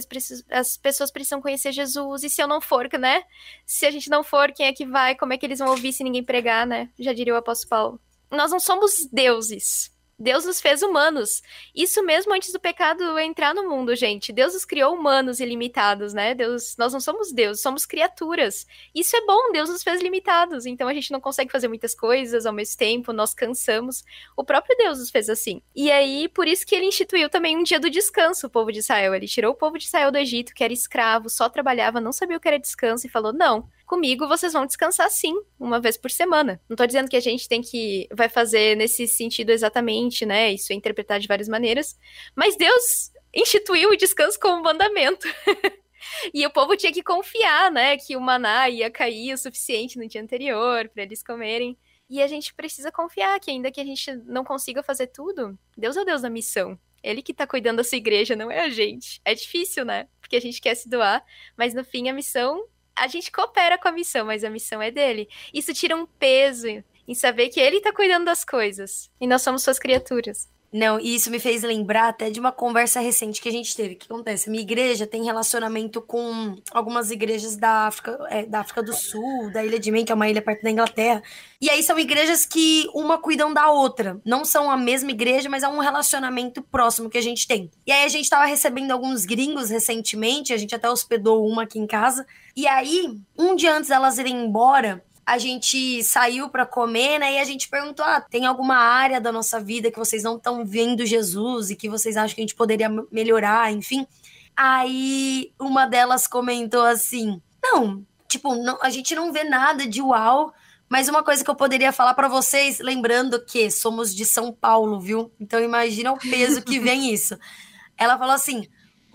as, 0.51 0.77
pessoas 0.77 1.09
precisam 1.09 1.41
conhecer 1.41 1.71
Jesus, 1.71 2.23
e 2.23 2.29
se 2.29 2.39
eu 2.39 2.47
não 2.47 2.61
for, 2.61 2.87
né? 2.99 3.23
Se 3.65 3.87
a 3.87 3.91
gente 3.91 4.07
não 4.07 4.23
for, 4.23 4.51
quem 4.51 4.67
é 4.67 4.73
que 4.73 4.85
vai? 4.85 5.15
Como 5.15 5.33
é 5.33 5.37
que 5.37 5.47
eles 5.47 5.57
vão 5.57 5.69
ouvir 5.69 5.93
se 5.93 6.03
ninguém 6.03 6.23
pregar, 6.23 6.67
né? 6.67 6.87
Já 6.99 7.11
diria 7.11 7.33
o 7.33 7.37
apóstolo 7.37 7.69
Paulo. 7.69 8.01
Nós 8.29 8.51
não 8.51 8.59
somos 8.59 9.07
deuses. 9.11 9.91
Deus 10.19 10.45
nos 10.45 10.59
fez 10.59 10.81
humanos. 10.81 11.43
Isso 11.75 12.03
mesmo 12.03 12.33
antes 12.33 12.51
do 12.51 12.59
pecado 12.59 13.19
entrar 13.19 13.53
no 13.53 13.69
mundo, 13.69 13.95
gente. 13.95 14.33
Deus 14.33 14.53
nos 14.53 14.65
criou 14.65 14.95
humanos 14.95 15.39
ilimitados, 15.39 16.11
né? 16.11 16.33
Deus, 16.33 16.75
nós 16.77 16.91
não 16.91 16.99
somos 16.99 17.31
Deus, 17.31 17.61
somos 17.61 17.85
criaturas. 17.85 18.65
Isso 18.95 19.15
é 19.15 19.25
bom, 19.25 19.51
Deus 19.51 19.69
nos 19.69 19.83
fez 19.83 20.01
limitados. 20.01 20.65
Então 20.65 20.87
a 20.87 20.93
gente 20.93 21.11
não 21.11 21.21
consegue 21.21 21.51
fazer 21.51 21.67
muitas 21.67 21.93
coisas 21.93 22.47
ao 22.47 22.53
mesmo 22.53 22.77
tempo, 22.77 23.13
nós 23.13 23.33
cansamos. 23.33 24.03
O 24.35 24.43
próprio 24.43 24.75
Deus 24.77 24.97
nos 24.97 25.11
fez 25.11 25.29
assim. 25.29 25.61
E 25.75 25.91
aí, 25.91 26.27
por 26.29 26.47
isso 26.47 26.65
que 26.65 26.73
ele 26.73 26.87
instituiu 26.87 27.29
também 27.29 27.55
um 27.55 27.63
dia 27.63 27.79
do 27.79 27.89
descanso, 27.89 28.47
o 28.47 28.49
povo 28.49 28.71
de 28.71 28.79
Israel. 28.79 29.13
Ele 29.13 29.27
tirou 29.27 29.51
o 29.51 29.55
povo 29.55 29.77
de 29.77 29.85
Israel 29.85 30.11
do 30.11 30.17
Egito, 30.17 30.53
que 30.53 30.63
era 30.63 30.73
escravo, 30.73 31.29
só 31.29 31.47
trabalhava, 31.47 32.01
não 32.01 32.11
sabia 32.11 32.37
o 32.37 32.39
que 32.39 32.47
era 32.47 32.57
descanso 32.57 33.05
e 33.05 33.09
falou: 33.09 33.31
"Não, 33.31 33.69
comigo 33.87 34.27
vocês 34.27 34.53
vão 34.53 34.65
descansar 34.65 35.09
sim, 35.09 35.33
uma 35.57 35.79
vez 35.79 35.97
por 35.97 36.11
semana. 36.11 36.61
Não 36.69 36.75
tô 36.75 36.85
dizendo 36.85 37.09
que 37.09 37.15
a 37.15 37.21
gente 37.21 37.47
tem 37.47 37.61
que 37.61 38.07
vai 38.13 38.29
fazer 38.29 38.75
nesse 38.75 39.07
sentido 39.07 39.49
exatamente, 39.49 40.25
né? 40.25 40.51
Isso 40.51 40.71
é 40.71 40.75
interpretado 40.75 41.21
de 41.21 41.27
várias 41.27 41.47
maneiras, 41.47 41.97
mas 42.35 42.55
Deus 42.57 43.11
instituiu 43.33 43.89
o 43.89 43.97
descanso 43.97 44.37
como 44.39 44.61
mandamento. 44.61 45.27
e 46.33 46.45
o 46.45 46.51
povo 46.51 46.75
tinha 46.75 46.91
que 46.91 47.01
confiar, 47.01 47.71
né, 47.71 47.97
que 47.97 48.15
o 48.15 48.21
maná 48.21 48.69
ia 48.69 48.91
cair 48.91 49.33
o 49.33 49.37
suficiente 49.37 49.97
no 49.97 50.07
dia 50.07 50.21
anterior 50.21 50.89
para 50.89 51.03
eles 51.03 51.23
comerem. 51.23 51.77
E 52.09 52.21
a 52.21 52.27
gente 52.27 52.53
precisa 52.53 52.91
confiar 52.91 53.39
que 53.39 53.51
ainda 53.51 53.71
que 53.71 53.81
a 53.81 53.85
gente 53.85 54.13
não 54.25 54.43
consiga 54.43 54.81
fazer 54.83 55.07
tudo, 55.07 55.57
Deus 55.77 55.97
é 55.97 56.01
o 56.01 56.05
Deus 56.05 56.21
da 56.21 56.29
missão. 56.29 56.77
Ele 57.03 57.21
que 57.21 57.33
tá 57.33 57.45
cuidando 57.45 57.77
da 57.77 57.83
sua 57.83 57.97
igreja, 57.97 58.35
não 58.35 58.49
é 58.49 58.61
a 58.61 58.69
gente. 58.69 59.21
É 59.23 59.33
difícil, 59.33 59.85
né? 59.85 60.07
Porque 60.19 60.35
a 60.35 60.41
gente 60.41 60.59
quer 60.59 60.75
se 60.75 60.89
doar, 60.89 61.23
mas 61.55 61.73
no 61.73 61.83
fim 61.83 62.09
a 62.09 62.13
missão 62.13 62.65
a 62.97 63.07
gente 63.07 63.31
coopera 63.31 63.77
com 63.77 63.87
a 63.87 63.91
missão, 63.91 64.25
mas 64.25 64.43
a 64.43 64.49
missão 64.49 64.81
é 64.81 64.91
dele. 64.91 65.29
Isso 65.53 65.73
tira 65.73 65.95
um 65.95 66.05
peso 66.05 66.83
em 67.07 67.15
saber 67.15 67.49
que 67.49 67.59
ele 67.59 67.79
tá 67.79 67.93
cuidando 67.93 68.25
das 68.25 68.43
coisas 68.43 69.09
e 69.19 69.27
nós 69.27 69.41
somos 69.41 69.63
suas 69.63 69.79
criaturas. 69.79 70.49
Não, 70.71 70.99
e 70.99 71.15
isso 71.15 71.31
me 71.31 71.39
fez 71.39 71.63
lembrar 71.63 72.09
até 72.09 72.29
de 72.29 72.39
uma 72.39 72.51
conversa 72.51 72.99
recente 72.99 73.41
que 73.41 73.47
a 73.47 73.51
gente 73.51 73.73
teve. 73.73 73.93
O 73.93 73.97
que 73.97 74.05
acontece? 74.05 74.49
Minha 74.49 74.61
igreja 74.61 75.07
tem 75.07 75.23
relacionamento 75.23 76.01
com 76.01 76.57
algumas 76.71 77.09
igrejas 77.09 77.55
da 77.55 77.87
África, 77.87 78.19
é, 78.29 78.45
da 78.45 78.59
África 78.59 78.83
do 78.83 78.93
Sul, 78.93 79.49
da 79.53 79.63
Ilha 79.63 79.79
de 79.79 79.89
Man, 79.91 80.03
que 80.03 80.11
é 80.11 80.15
uma 80.15 80.29
ilha 80.29 80.41
perto 80.41 80.63
da 80.63 80.69
Inglaterra. 80.69 81.23
E 81.61 81.69
aí 81.69 81.81
são 81.81 81.97
igrejas 81.97 82.45
que 82.45 82.89
uma 82.93 83.17
cuidam 83.17 83.53
da 83.53 83.69
outra. 83.71 84.19
Não 84.25 84.43
são 84.43 84.69
a 84.69 84.75
mesma 84.75 85.11
igreja, 85.11 85.49
mas 85.49 85.63
é 85.63 85.67
um 85.69 85.79
relacionamento 85.79 86.61
próximo 86.61 87.09
que 87.09 87.17
a 87.17 87.23
gente 87.23 87.47
tem. 87.47 87.71
E 87.85 87.91
aí 87.91 88.03
a 88.03 88.09
gente 88.09 88.29
tava 88.29 88.45
recebendo 88.45 88.91
alguns 88.91 89.25
gringos 89.25 89.69
recentemente, 89.69 90.53
a 90.53 90.57
gente 90.57 90.75
até 90.75 90.89
hospedou 90.89 91.47
uma 91.47 91.63
aqui 91.63 91.79
em 91.79 91.87
casa. 91.87 92.25
E 92.55 92.67
aí, 92.67 93.17
um 93.37 93.55
dia 93.55 93.73
antes 93.73 93.89
delas 93.89 94.17
irem 94.17 94.45
embora, 94.45 95.03
a 95.27 95.37
gente 95.37 96.01
saiu 96.05 96.47
para 96.47 96.65
comer, 96.65 97.19
né? 97.19 97.33
E 97.33 97.39
a 97.39 97.43
gente 97.43 97.67
perguntou: 97.67 98.05
ah, 98.05 98.21
tem 98.21 98.45
alguma 98.45 98.77
área 98.77 99.19
da 99.19 99.29
nossa 99.29 99.59
vida 99.59 99.91
que 99.91 99.99
vocês 99.99 100.23
não 100.23 100.37
estão 100.37 100.65
vendo 100.65 101.05
Jesus 101.05 101.69
e 101.69 101.75
que 101.75 101.89
vocês 101.89 102.15
acham 102.15 102.33
que 102.33 102.39
a 102.39 102.43
gente 102.43 102.55
poderia 102.55 102.87
melhorar, 103.11 103.69
enfim. 103.73 104.07
Aí 104.55 105.51
uma 105.59 105.85
delas 105.85 106.27
comentou 106.27 106.81
assim: 106.83 107.41
não, 107.61 108.05
tipo, 108.29 108.55
não, 108.55 108.79
a 108.81 108.89
gente 108.89 109.13
não 109.15 109.33
vê 109.33 109.43
nada 109.43 109.85
de 109.85 110.01
uau. 110.01 110.53
Mas 110.89 111.09
uma 111.09 111.21
coisa 111.21 111.43
que 111.43 111.49
eu 111.49 111.55
poderia 111.55 111.91
falar 111.91 112.13
para 112.13 112.29
vocês, 112.29 112.79
lembrando 112.79 113.43
que 113.43 113.69
somos 113.69 114.15
de 114.15 114.23
São 114.23 114.53
Paulo, 114.53 115.01
viu? 115.01 115.29
Então 115.37 115.59
imagina 115.59 116.13
o 116.13 116.17
peso 116.17 116.61
que 116.61 116.79
vem 116.79 117.13
isso. 117.13 117.37
Ela 117.99 118.17
falou 118.17 118.33
assim: 118.33 118.65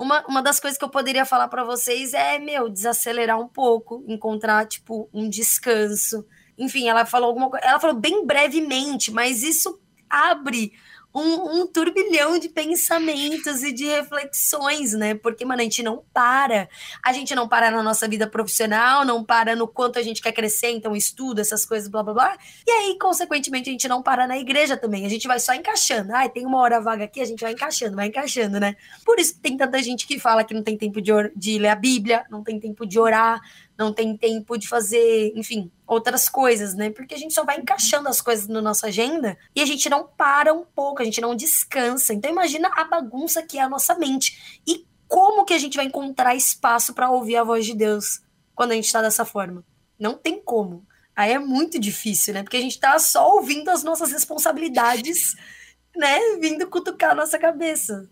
uma, 0.03 0.25
uma 0.27 0.43
das 0.43 0.59
coisas 0.59 0.77
que 0.77 0.85
eu 0.85 0.89
poderia 0.89 1.25
falar 1.25 1.49
para 1.49 1.65
vocês 1.65 2.13
é, 2.13 2.39
meu, 2.39 2.69
desacelerar 2.69 3.41
um 3.41 3.49
pouco, 3.49 4.05
encontrar, 4.09 4.67
tipo, 4.67 5.09
um 5.13 5.29
descanso, 5.29 6.27
Enfim, 6.59 6.89
ela 6.89 7.07
falou 7.07 7.29
alguma 7.29 7.49
coisa. 7.49 7.65
Ela 7.65 7.81
falou 7.81 7.97
bem 7.97 8.27
brevemente, 8.27 9.11
mas 9.11 9.43
isso 9.43 9.81
abre 10.11 10.73
um, 11.15 11.61
um, 11.61 11.67
turbilhão 11.67 12.39
de 12.39 12.49
pensamentos 12.49 13.63
e 13.63 13.73
de 13.73 13.85
reflexões, 13.85 14.93
né? 14.93 15.15
Porque, 15.15 15.45
mano, 15.45 15.61
a 15.61 15.65
gente 15.65 15.83
não 15.83 16.03
para. 16.13 16.69
A 17.05 17.13
gente 17.13 17.35
não 17.35 17.47
para 17.47 17.71
na 17.71 17.83
nossa 17.83 18.09
vida 18.09 18.27
profissional, 18.27 19.05
não 19.05 19.23
para 19.23 19.55
no 19.55 19.69
quanto 19.69 19.99
a 19.99 20.03
gente 20.03 20.23
quer 20.23 20.33
crescer, 20.33 20.71
então 20.71 20.97
estuda 20.97 21.43
essas 21.43 21.65
coisas, 21.65 21.89
blá 21.89 22.03
blá 22.03 22.15
blá. 22.15 22.39
E 22.67 22.71
aí, 22.71 22.99
consequentemente, 22.99 23.69
a 23.69 23.73
gente 23.73 23.89
não 23.89 24.03
para 24.03 24.27
na 24.27 24.39
igreja 24.39 24.77
também. 24.77 25.05
A 25.05 25.09
gente 25.09 25.29
vai 25.29 25.39
só 25.39 25.55
encaixando. 25.55 26.15
Ai, 26.15 26.29
tem 26.29 26.47
uma 26.47 26.59
hora 26.59 26.81
vaga 26.81 27.05
aqui, 27.05 27.21
a 27.21 27.25
gente 27.27 27.41
vai 27.41 27.53
encaixando, 27.53 27.97
vai 27.97 28.07
encaixando, 28.07 28.59
né? 28.59 28.77
Por 29.05 29.19
isso 29.19 29.39
tem 29.41 29.57
tanta 29.57 29.83
gente 29.83 30.07
que 30.07 30.19
fala 30.19 30.45
que 30.45 30.55
não 30.55 30.63
tem 30.63 30.77
tempo 30.77 31.01
de, 31.01 31.13
de 31.37 31.59
ler 31.59 31.69
a 31.69 31.77
Bíblia, 31.77 32.25
não 32.31 32.43
tem 32.43 32.59
tempo 32.59 32.87
de 32.87 32.99
orar, 32.99 33.41
não 33.79 33.93
tem 33.93 34.17
tempo 34.17 34.57
de 34.57 34.69
fazer, 34.69 35.33
enfim, 35.35 35.71
outras 35.87 36.29
coisas, 36.29 36.75
né? 36.75 36.91
Porque 36.91 37.15
a 37.15 37.19
gente 37.19 37.35
só 37.35 37.45
vai 37.45 37.59
encaixando 37.59 38.09
as 38.09 38.21
coisas 38.21 38.47
na 38.49 38.61
nossa 38.61 38.87
agenda 38.87 39.37
e 39.55 39.61
a 39.61 39.67
gente 39.67 39.89
não 39.89 40.07
para 40.07 40.53
um 40.53 40.65
pouco, 40.65 41.03
a 41.03 41.05
gente 41.05 41.21
não 41.21 41.35
descansa. 41.35 42.15
Então 42.15 42.31
imagina 42.31 42.71
a 42.77 42.85
bagunça 42.85 43.43
que 43.43 43.59
é 43.59 43.63
a 43.63 43.69
nossa 43.69 43.97
mente 43.99 44.61
e 44.67 44.87
como 45.09 45.45
que 45.45 45.55
a 45.55 45.59
gente 45.59 45.77
vai 45.77 45.87
encontrar 45.87 46.35
espaço 46.35 46.95
para 46.95 47.11
ouvir 47.11 47.37
a 47.37 47.45
voz 47.45 47.67
de 47.67 47.75
Deus 47.75 48.23
quando 48.55 48.73
a 48.73 48.75
gente 48.75 48.87
está 48.87 49.03
dessa 49.03 49.25
forma? 49.25 49.65
Não 49.99 50.15
tem 50.15 50.41
como. 50.41 50.87
Aí 51.15 51.33
é 51.33 51.39
muito 51.39 51.79
difícil, 51.79 52.33
né? 52.33 52.43
Porque 52.43 52.57
a 52.57 52.61
gente 52.61 52.81
tá 52.81 52.99
só 52.99 53.35
ouvindo 53.35 53.69
as 53.69 53.83
nossas 53.83 54.11
responsabilidades, 54.11 55.35
né? 55.95 56.19
Vindo 56.41 56.67
cutucar 56.69 57.11
a 57.11 57.15
nossa 57.15 57.39
cabeça. 57.39 58.09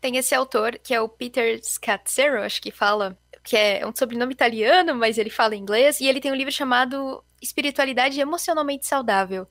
Tem 0.00 0.18
esse 0.18 0.34
autor 0.34 0.78
que 0.78 0.92
é 0.92 1.00
o 1.00 1.08
Peter 1.08 1.58
Scazzero, 1.64 2.42
acho 2.42 2.60
que 2.60 2.70
fala 2.70 3.18
que 3.46 3.56
é 3.56 3.86
um 3.86 3.94
sobrenome 3.94 4.32
italiano, 4.32 4.94
mas 4.94 5.16
ele 5.16 5.30
fala 5.30 5.54
inglês, 5.54 6.00
e 6.00 6.06
ele 6.06 6.20
tem 6.20 6.32
um 6.32 6.34
livro 6.34 6.52
chamado 6.52 7.24
Espiritualidade 7.40 8.20
Emocionalmente 8.20 8.86
Saudável. 8.86 9.46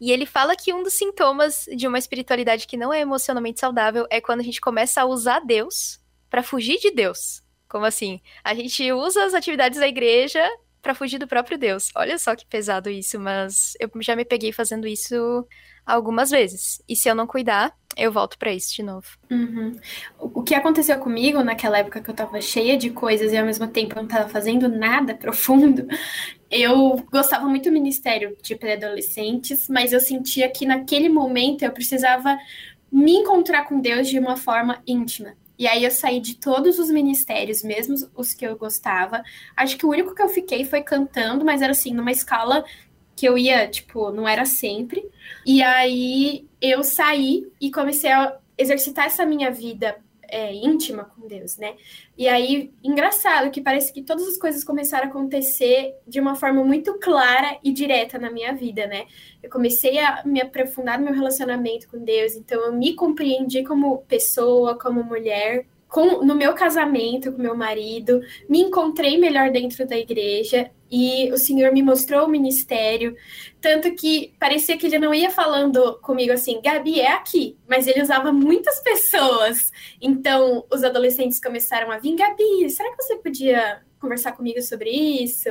E 0.00 0.10
ele 0.10 0.26
fala 0.26 0.56
que 0.56 0.74
um 0.74 0.82
dos 0.82 0.94
sintomas 0.94 1.64
de 1.74 1.86
uma 1.86 1.96
espiritualidade 1.96 2.66
que 2.66 2.76
não 2.76 2.92
é 2.92 3.00
emocionalmente 3.00 3.60
saudável 3.60 4.04
é 4.10 4.20
quando 4.20 4.40
a 4.40 4.42
gente 4.42 4.60
começa 4.60 5.00
a 5.00 5.06
usar 5.06 5.40
Deus 5.40 6.00
para 6.28 6.42
fugir 6.42 6.78
de 6.78 6.90
Deus. 6.90 7.40
Como 7.68 7.84
assim? 7.84 8.20
A 8.42 8.52
gente 8.52 8.92
usa 8.92 9.24
as 9.24 9.32
atividades 9.32 9.78
da 9.78 9.88
igreja 9.88 10.44
para 10.82 10.94
fugir 10.94 11.18
do 11.18 11.28
próprio 11.28 11.56
Deus. 11.56 11.90
Olha 11.94 12.18
só 12.18 12.34
que 12.34 12.44
pesado 12.46 12.90
isso, 12.90 13.18
mas 13.18 13.74
eu 13.80 13.88
já 14.02 14.14
me 14.16 14.24
peguei 14.24 14.52
fazendo 14.52 14.86
isso 14.86 15.46
algumas 15.86 16.30
vezes. 16.30 16.82
E 16.88 16.96
se 16.96 17.08
eu 17.08 17.14
não 17.14 17.26
cuidar, 17.26 17.74
eu 17.96 18.12
volto 18.12 18.38
para 18.38 18.52
isso 18.52 18.74
de 18.74 18.82
novo. 18.82 19.06
Uhum. 19.30 19.72
O 20.20 20.42
que 20.42 20.54
aconteceu 20.54 20.98
comigo 20.98 21.42
naquela 21.42 21.78
época 21.78 22.00
que 22.00 22.10
eu 22.10 22.14
tava 22.14 22.40
cheia 22.40 22.76
de 22.76 22.90
coisas 22.90 23.32
e 23.32 23.36
ao 23.36 23.46
mesmo 23.46 23.66
tempo 23.68 23.96
eu 23.96 24.02
não 24.02 24.08
tava 24.08 24.28
fazendo 24.28 24.68
nada 24.68 25.14
profundo, 25.16 25.86
eu 26.50 26.96
gostava 27.10 27.48
muito 27.48 27.70
do 27.70 27.72
ministério 27.72 28.36
de 28.42 28.54
pré-adolescentes, 28.54 29.68
mas 29.68 29.92
eu 29.92 30.00
sentia 30.00 30.48
que 30.48 30.66
naquele 30.66 31.08
momento 31.08 31.62
eu 31.62 31.72
precisava 31.72 32.38
me 32.92 33.12
encontrar 33.12 33.64
com 33.64 33.80
Deus 33.80 34.08
de 34.08 34.18
uma 34.18 34.36
forma 34.36 34.82
íntima. 34.86 35.34
E 35.58 35.66
aí 35.66 35.84
eu 35.84 35.90
saí 35.90 36.20
de 36.20 36.36
todos 36.36 36.78
os 36.78 36.90
ministérios, 36.90 37.62
mesmo 37.62 37.94
os 38.14 38.34
que 38.34 38.46
eu 38.46 38.56
gostava. 38.56 39.22
Acho 39.56 39.76
que 39.76 39.86
o 39.86 39.88
único 39.88 40.14
que 40.14 40.22
eu 40.22 40.28
fiquei 40.28 40.64
foi 40.64 40.82
cantando, 40.82 41.44
mas 41.44 41.62
era 41.62 41.72
assim, 41.72 41.94
numa 41.94 42.12
escala 42.12 42.62
que 43.16 43.26
eu 43.26 43.38
ia, 43.38 43.66
tipo, 43.66 44.10
não 44.12 44.28
era 44.28 44.44
sempre. 44.44 45.02
E 45.46 45.62
aí 45.62 46.45
eu 46.60 46.82
saí 46.82 47.46
e 47.60 47.70
comecei 47.70 48.10
a 48.10 48.36
exercitar 48.58 49.06
essa 49.06 49.24
minha 49.26 49.50
vida 49.50 49.96
é, 50.28 50.52
íntima 50.52 51.04
com 51.04 51.26
Deus, 51.26 51.56
né? 51.56 51.74
E 52.16 52.28
aí, 52.28 52.72
engraçado 52.82 53.50
que 53.50 53.60
parece 53.60 53.92
que 53.92 54.02
todas 54.02 54.26
as 54.26 54.36
coisas 54.36 54.64
começaram 54.64 55.06
a 55.06 55.08
acontecer 55.08 55.94
de 56.06 56.20
uma 56.20 56.34
forma 56.34 56.64
muito 56.64 56.94
clara 56.98 57.58
e 57.62 57.72
direta 57.72 58.18
na 58.18 58.30
minha 58.30 58.52
vida, 58.54 58.86
né? 58.86 59.06
Eu 59.42 59.50
comecei 59.50 59.98
a 59.98 60.22
me 60.24 60.40
aprofundar 60.40 60.98
no 60.98 61.04
meu 61.04 61.14
relacionamento 61.14 61.88
com 61.88 61.98
Deus, 62.02 62.34
então 62.34 62.60
eu 62.60 62.72
me 62.72 62.94
compreendi 62.94 63.62
como 63.62 63.98
pessoa, 64.08 64.78
como 64.78 65.04
mulher, 65.04 65.66
com, 65.88 66.24
no 66.24 66.34
meu 66.34 66.54
casamento 66.54 67.32
com 67.32 67.40
meu 67.40 67.56
marido, 67.56 68.20
me 68.48 68.60
encontrei 68.60 69.18
melhor 69.18 69.50
dentro 69.50 69.86
da 69.86 69.96
igreja 69.96 70.70
e 70.90 71.32
o 71.32 71.36
Senhor 71.36 71.72
me 71.72 71.82
mostrou 71.82 72.26
o 72.26 72.30
ministério, 72.30 73.16
tanto 73.60 73.94
que 73.94 74.34
parecia 74.38 74.76
que 74.76 74.86
ele 74.86 74.98
não 74.98 75.12
ia 75.12 75.30
falando 75.30 75.98
comigo 76.00 76.32
assim, 76.32 76.60
Gabi, 76.62 77.00
é 77.00 77.12
aqui, 77.12 77.56
mas 77.68 77.86
ele 77.86 78.02
usava 78.02 78.32
muitas 78.32 78.80
pessoas. 78.80 79.72
Então, 80.00 80.64
os 80.70 80.84
adolescentes 80.84 81.40
começaram 81.40 81.90
a 81.90 81.98
vir, 81.98 82.14
Gabi, 82.14 82.70
será 82.70 82.90
que 82.90 83.02
você 83.02 83.16
podia 83.16 83.82
conversar 83.98 84.32
comigo 84.32 84.62
sobre 84.62 84.90
isso? 84.90 85.48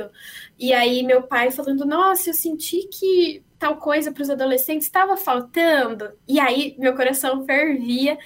E 0.58 0.72
aí, 0.72 1.02
meu 1.02 1.22
pai 1.22 1.50
falando, 1.50 1.84
nossa, 1.84 2.30
eu 2.30 2.34
senti 2.34 2.88
que 2.88 3.44
tal 3.58 3.76
coisa 3.76 4.12
para 4.12 4.22
os 4.22 4.30
adolescentes 4.30 4.86
estava 4.86 5.16
faltando. 5.16 6.12
E 6.26 6.40
aí, 6.40 6.74
meu 6.78 6.94
coração 6.94 7.44
fervia. 7.44 8.18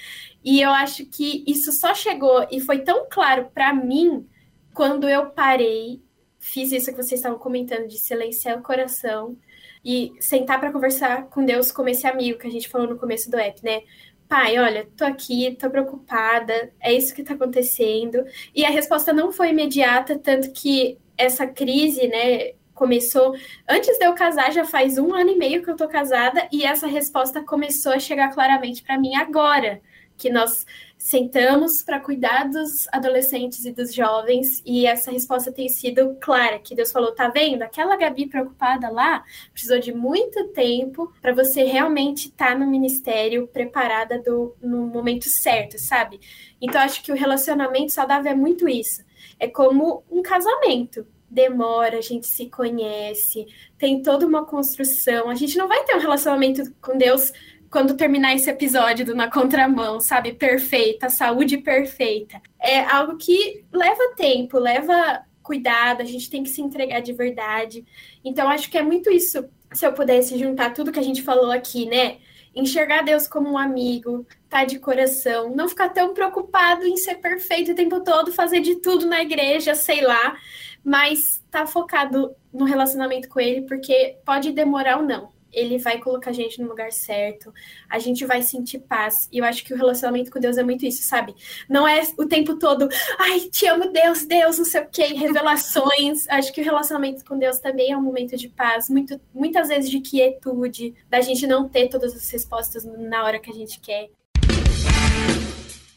E 0.45 0.61
eu 0.61 0.71
acho 0.71 1.05
que 1.07 1.45
isso 1.47 1.73
só 1.73 1.95
chegou 1.95 2.47
e 2.51 2.61
foi 2.61 2.81
tão 2.81 3.07
claro 3.11 3.51
para 3.53 3.75
mim 3.75 4.27
quando 4.73 5.09
eu 5.09 5.27
parei 5.31 6.01
fiz 6.41 6.73
isso 6.73 6.91
que 6.91 6.97
vocês 6.97 7.21
estavam 7.21 7.39
comentando, 7.39 7.87
de 7.87 7.99
silenciar 7.99 8.59
o 8.59 8.63
coração 8.63 9.37
e 9.85 10.13
sentar 10.19 10.59
para 10.59 10.73
conversar 10.73 11.27
com 11.27 11.45
Deus 11.45 11.71
como 11.71 11.89
esse 11.89 12.07
amigo 12.07 12.39
que 12.39 12.47
a 12.47 12.51
gente 12.51 12.69
falou 12.69 12.89
no 12.89 12.99
começo 12.99 13.31
do 13.31 13.39
app, 13.39 13.63
né? 13.63 13.83
Pai, 14.27 14.59
olha, 14.59 14.89
tô 14.97 15.05
aqui, 15.05 15.57
tô 15.59 15.69
preocupada, 15.71 16.73
é 16.81 16.93
isso 16.93 17.15
que 17.15 17.23
tá 17.23 17.35
acontecendo. 17.35 18.25
E 18.55 18.65
a 18.65 18.71
resposta 18.71 19.13
não 19.13 19.31
foi 19.31 19.51
imediata, 19.51 20.19
tanto 20.19 20.53
que 20.53 20.99
essa 21.19 21.47
crise, 21.47 22.09
né, 22.09 22.53
começou 22.73 23.35
antes 23.69 23.99
de 23.99 24.07
eu 24.07 24.15
casar, 24.15 24.51
já 24.53 24.65
faz 24.65 24.97
um 24.97 25.13
ano 25.13 25.31
e 25.31 25.37
meio 25.37 25.63
que 25.63 25.71
eu 25.71 25.77
tô 25.77 25.87
casada, 25.87 26.49
e 26.51 26.65
essa 26.65 26.87
resposta 26.87 27.45
começou 27.45 27.93
a 27.93 27.99
chegar 27.99 28.33
claramente 28.33 28.83
para 28.83 28.99
mim 28.99 29.15
agora, 29.17 29.83
que 30.17 30.31
nós 30.31 30.65
sentamos 31.01 31.83
para 31.83 31.99
cuidar 31.99 32.45
dos 32.51 32.87
adolescentes 32.93 33.65
e 33.65 33.73
dos 33.73 33.95
jovens 33.95 34.63
e 34.67 34.85
essa 34.85 35.11
resposta 35.11 35.51
tem 35.51 35.67
sido 35.67 36.15
clara, 36.21 36.59
que 36.59 36.75
Deus 36.75 36.93
falou, 36.93 37.13
tá 37.13 37.29
vendo? 37.29 37.63
Aquela 37.63 37.97
Gabi 37.97 38.27
preocupada 38.27 38.91
lá 38.91 39.25
precisou 39.51 39.79
de 39.79 39.95
muito 39.95 40.49
tempo 40.49 41.11
para 41.23 41.33
você 41.33 41.65
realmente 41.65 42.29
estar 42.29 42.49
tá 42.49 42.55
no 42.55 42.67
ministério 42.67 43.49
preparada 43.49 44.19
do, 44.19 44.55
no 44.61 44.87
momento 44.89 45.27
certo, 45.31 45.79
sabe? 45.79 46.21
Então 46.61 46.79
acho 46.79 47.03
que 47.03 47.11
o 47.11 47.17
relacionamento 47.17 47.93
saudável 47.93 48.31
é 48.31 48.35
muito 48.35 48.69
isso. 48.69 49.03
É 49.39 49.49
como 49.49 50.05
um 50.11 50.21
casamento 50.21 51.07
demora, 51.31 51.97
a 51.97 52.03
gente 52.03 52.27
se 52.27 52.47
conhece, 52.47 53.47
tem 53.79 54.03
toda 54.03 54.27
uma 54.27 54.45
construção. 54.45 55.31
A 55.31 55.35
gente 55.35 55.57
não 55.57 55.69
vai 55.69 55.83
ter 55.85 55.95
um 55.95 56.01
relacionamento 56.01 56.63
com 56.83 56.99
Deus 56.99 57.33
quando 57.71 57.97
terminar 57.97 58.35
esse 58.35 58.51
episódio 58.51 59.07
do 59.07 59.15
Na 59.15 59.31
Contramão, 59.31 60.01
sabe? 60.01 60.33
Perfeita, 60.33 61.09
saúde 61.09 61.57
perfeita. 61.59 62.43
É 62.61 62.81
algo 62.81 63.17
que 63.17 63.65
leva 63.73 64.15
tempo, 64.17 64.59
leva 64.59 65.25
cuidado, 65.41 66.03
a 66.03 66.05
gente 66.05 66.29
tem 66.29 66.43
que 66.43 66.49
se 66.51 66.61
entregar 66.61 67.01
de 67.01 67.13
verdade. 67.13 67.85
Então, 68.25 68.49
acho 68.49 68.69
que 68.69 68.77
é 68.77 68.83
muito 68.83 69.11
isso. 69.11 69.49
Se 69.73 69.87
eu 69.87 69.93
pudesse 69.93 70.37
juntar 70.37 70.75
tudo 70.75 70.91
que 70.91 70.99
a 70.99 71.03
gente 71.03 71.23
falou 71.23 71.53
aqui, 71.53 71.87
né? 71.87 72.19
Enxergar 72.53 73.03
Deus 73.03 73.29
como 73.29 73.49
um 73.49 73.59
amigo, 73.59 74.27
tá 74.49 74.65
de 74.65 74.81
coração, 74.81 75.55
não 75.55 75.69
ficar 75.69 75.91
tão 75.91 76.13
preocupado 76.13 76.85
em 76.85 76.97
ser 76.97 77.17
perfeito 77.17 77.71
o 77.71 77.77
tempo 77.77 78.01
todo, 78.01 78.33
fazer 78.33 78.61
de 78.61 78.77
tudo 78.81 79.07
na 79.07 79.23
igreja, 79.23 79.77
sei 79.77 80.01
lá, 80.01 80.37
mas 80.83 81.41
tá 81.49 81.65
focado 81.65 82.35
no 82.53 82.65
relacionamento 82.65 83.29
com 83.29 83.39
ele, 83.39 83.63
porque 83.63 84.17
pode 84.25 84.51
demorar 84.51 84.99
ou 84.99 85.05
não 85.05 85.40
ele 85.53 85.79
vai 85.79 85.99
colocar 85.99 86.31
a 86.31 86.33
gente 86.33 86.61
no 86.61 86.69
lugar 86.69 86.93
certo, 86.93 87.53
a 87.89 87.99
gente 87.99 88.25
vai 88.25 88.43
sentir 88.43 88.81
paz. 88.81 89.29
E 89.33 89.39
eu 89.39 89.45
acho 89.45 89.65
que 89.65 89.73
o 89.73 89.77
relacionamento 89.77 90.31
com 90.31 90.41
Deus 90.41 90.57
é 90.57 90.63
muito 90.63 90.85
isso, 90.85 91.03
sabe? 91.03 91.35
Não 91.69 91.87
é 91.87 92.03
o 92.19 92.27
tempo 92.27 92.57
todo, 92.57 92.89
ai, 93.19 93.41
te 93.41 93.67
amo, 93.67 93.91
Deus, 93.91 94.25
Deus, 94.25 94.59
não 94.59 94.65
sei 94.65 94.83
o 94.83 94.89
quê, 94.89 95.05
revelações. 95.15 96.29
acho 96.31 96.53
que 96.53 96.61
o 96.61 96.65
relacionamento 96.65 97.25
com 97.25 97.39
Deus 97.39 97.59
também 97.59 97.93
é 97.93 97.97
um 97.97 98.03
momento 98.03 98.37
de 98.37 98.49
paz, 98.49 98.89
muito, 98.89 99.21
muitas 99.35 99.69
vezes 99.69 99.91
de 99.91 100.01
quietude, 100.01 100.95
da 101.09 101.21
gente 101.21 101.47
não 101.47 101.69
ter 101.69 101.89
todas 101.89 102.15
as 102.15 102.31
respostas 102.31 102.85
na 102.85 103.25
hora 103.25 103.39
que 103.39 103.51
a 103.51 103.55
gente 103.55 103.81
quer. 103.81 104.09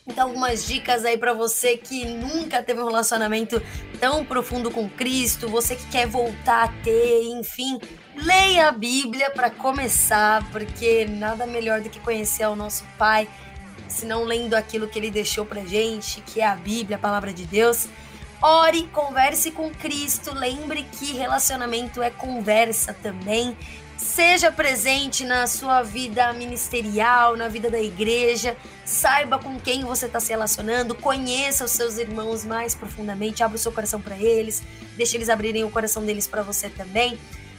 Então, 0.06 0.28
algumas 0.28 0.68
dicas 0.68 1.06
aí 1.06 1.18
para 1.18 1.34
você 1.34 1.78
que 1.78 2.06
nunca 2.06 2.62
teve 2.62 2.82
um 2.82 2.86
relacionamento 2.86 3.62
tão 4.00 4.26
profundo 4.26 4.70
com 4.70 4.90
Cristo, 4.90 5.48
você 5.48 5.76
que 5.76 5.88
quer 5.90 6.08
voltar 6.08 6.66
a 6.66 6.84
ter, 6.84 7.24
enfim, 7.24 7.80
leia 8.16 8.70
a 8.70 8.72
Bíblia 8.72 9.30
para 9.32 9.50
começar, 9.50 10.48
porque 10.52 11.06
nada 11.06 11.46
melhor 11.46 11.82
do 11.82 11.90
que 11.90 12.00
conhecer 12.00 12.46
o 12.48 12.56
nosso 12.56 12.84
Pai, 12.98 13.28
se 13.88 14.06
não 14.06 14.24
lendo 14.24 14.54
aquilo 14.54 14.88
que 14.88 14.98
ele 14.98 15.12
deixou 15.12 15.46
pra 15.46 15.66
gente, 15.66 16.22
que 16.22 16.42
é 16.42 16.48
a 16.48 16.56
Bíblia, 16.56 16.98
a 16.98 17.00
palavra 17.00 17.34
de 17.34 17.46
Deus. 17.46 17.88
Ore, 18.42 18.88
converse 18.88 19.52
com 19.52 19.70
Cristo, 19.70 20.34
lembre 20.34 20.84
que 20.84 21.14
relacionamento 21.14 22.02
é 22.02 22.10
conversa 22.10 22.94
também. 22.94 23.56
Seja 23.96 24.52
presente 24.52 25.24
na 25.24 25.48
sua 25.48 25.82
vida 25.82 26.34
ministerial, 26.34 27.38
na 27.38 27.48
vida 27.48 27.70
da 27.70 27.80
igreja. 27.80 28.58
Saiba 28.84 29.40
com 29.40 29.58
quem 29.60 29.86
você 29.86 30.08
está 30.08 30.20
se 30.20 30.30
relacionando. 30.30 30.94
Conheça 30.94 31.64
os 31.64 31.72
seus 31.72 31.98
irmãos 31.98 32.44
mais 32.44 32.76
profundamente. 32.76 33.44
Abra 33.44 33.56
o 33.56 33.60
seu 33.60 33.72
coração 33.72 34.02
para 34.02 34.18
eles. 34.18 34.62
Deixe 34.98 35.16
eles 35.16 35.30
abrirem 35.30 35.64
o 35.64 35.70
coração 35.70 36.04
deles 36.04 36.28
para 36.28 36.42
você 36.42 36.70
também. 36.70 37.18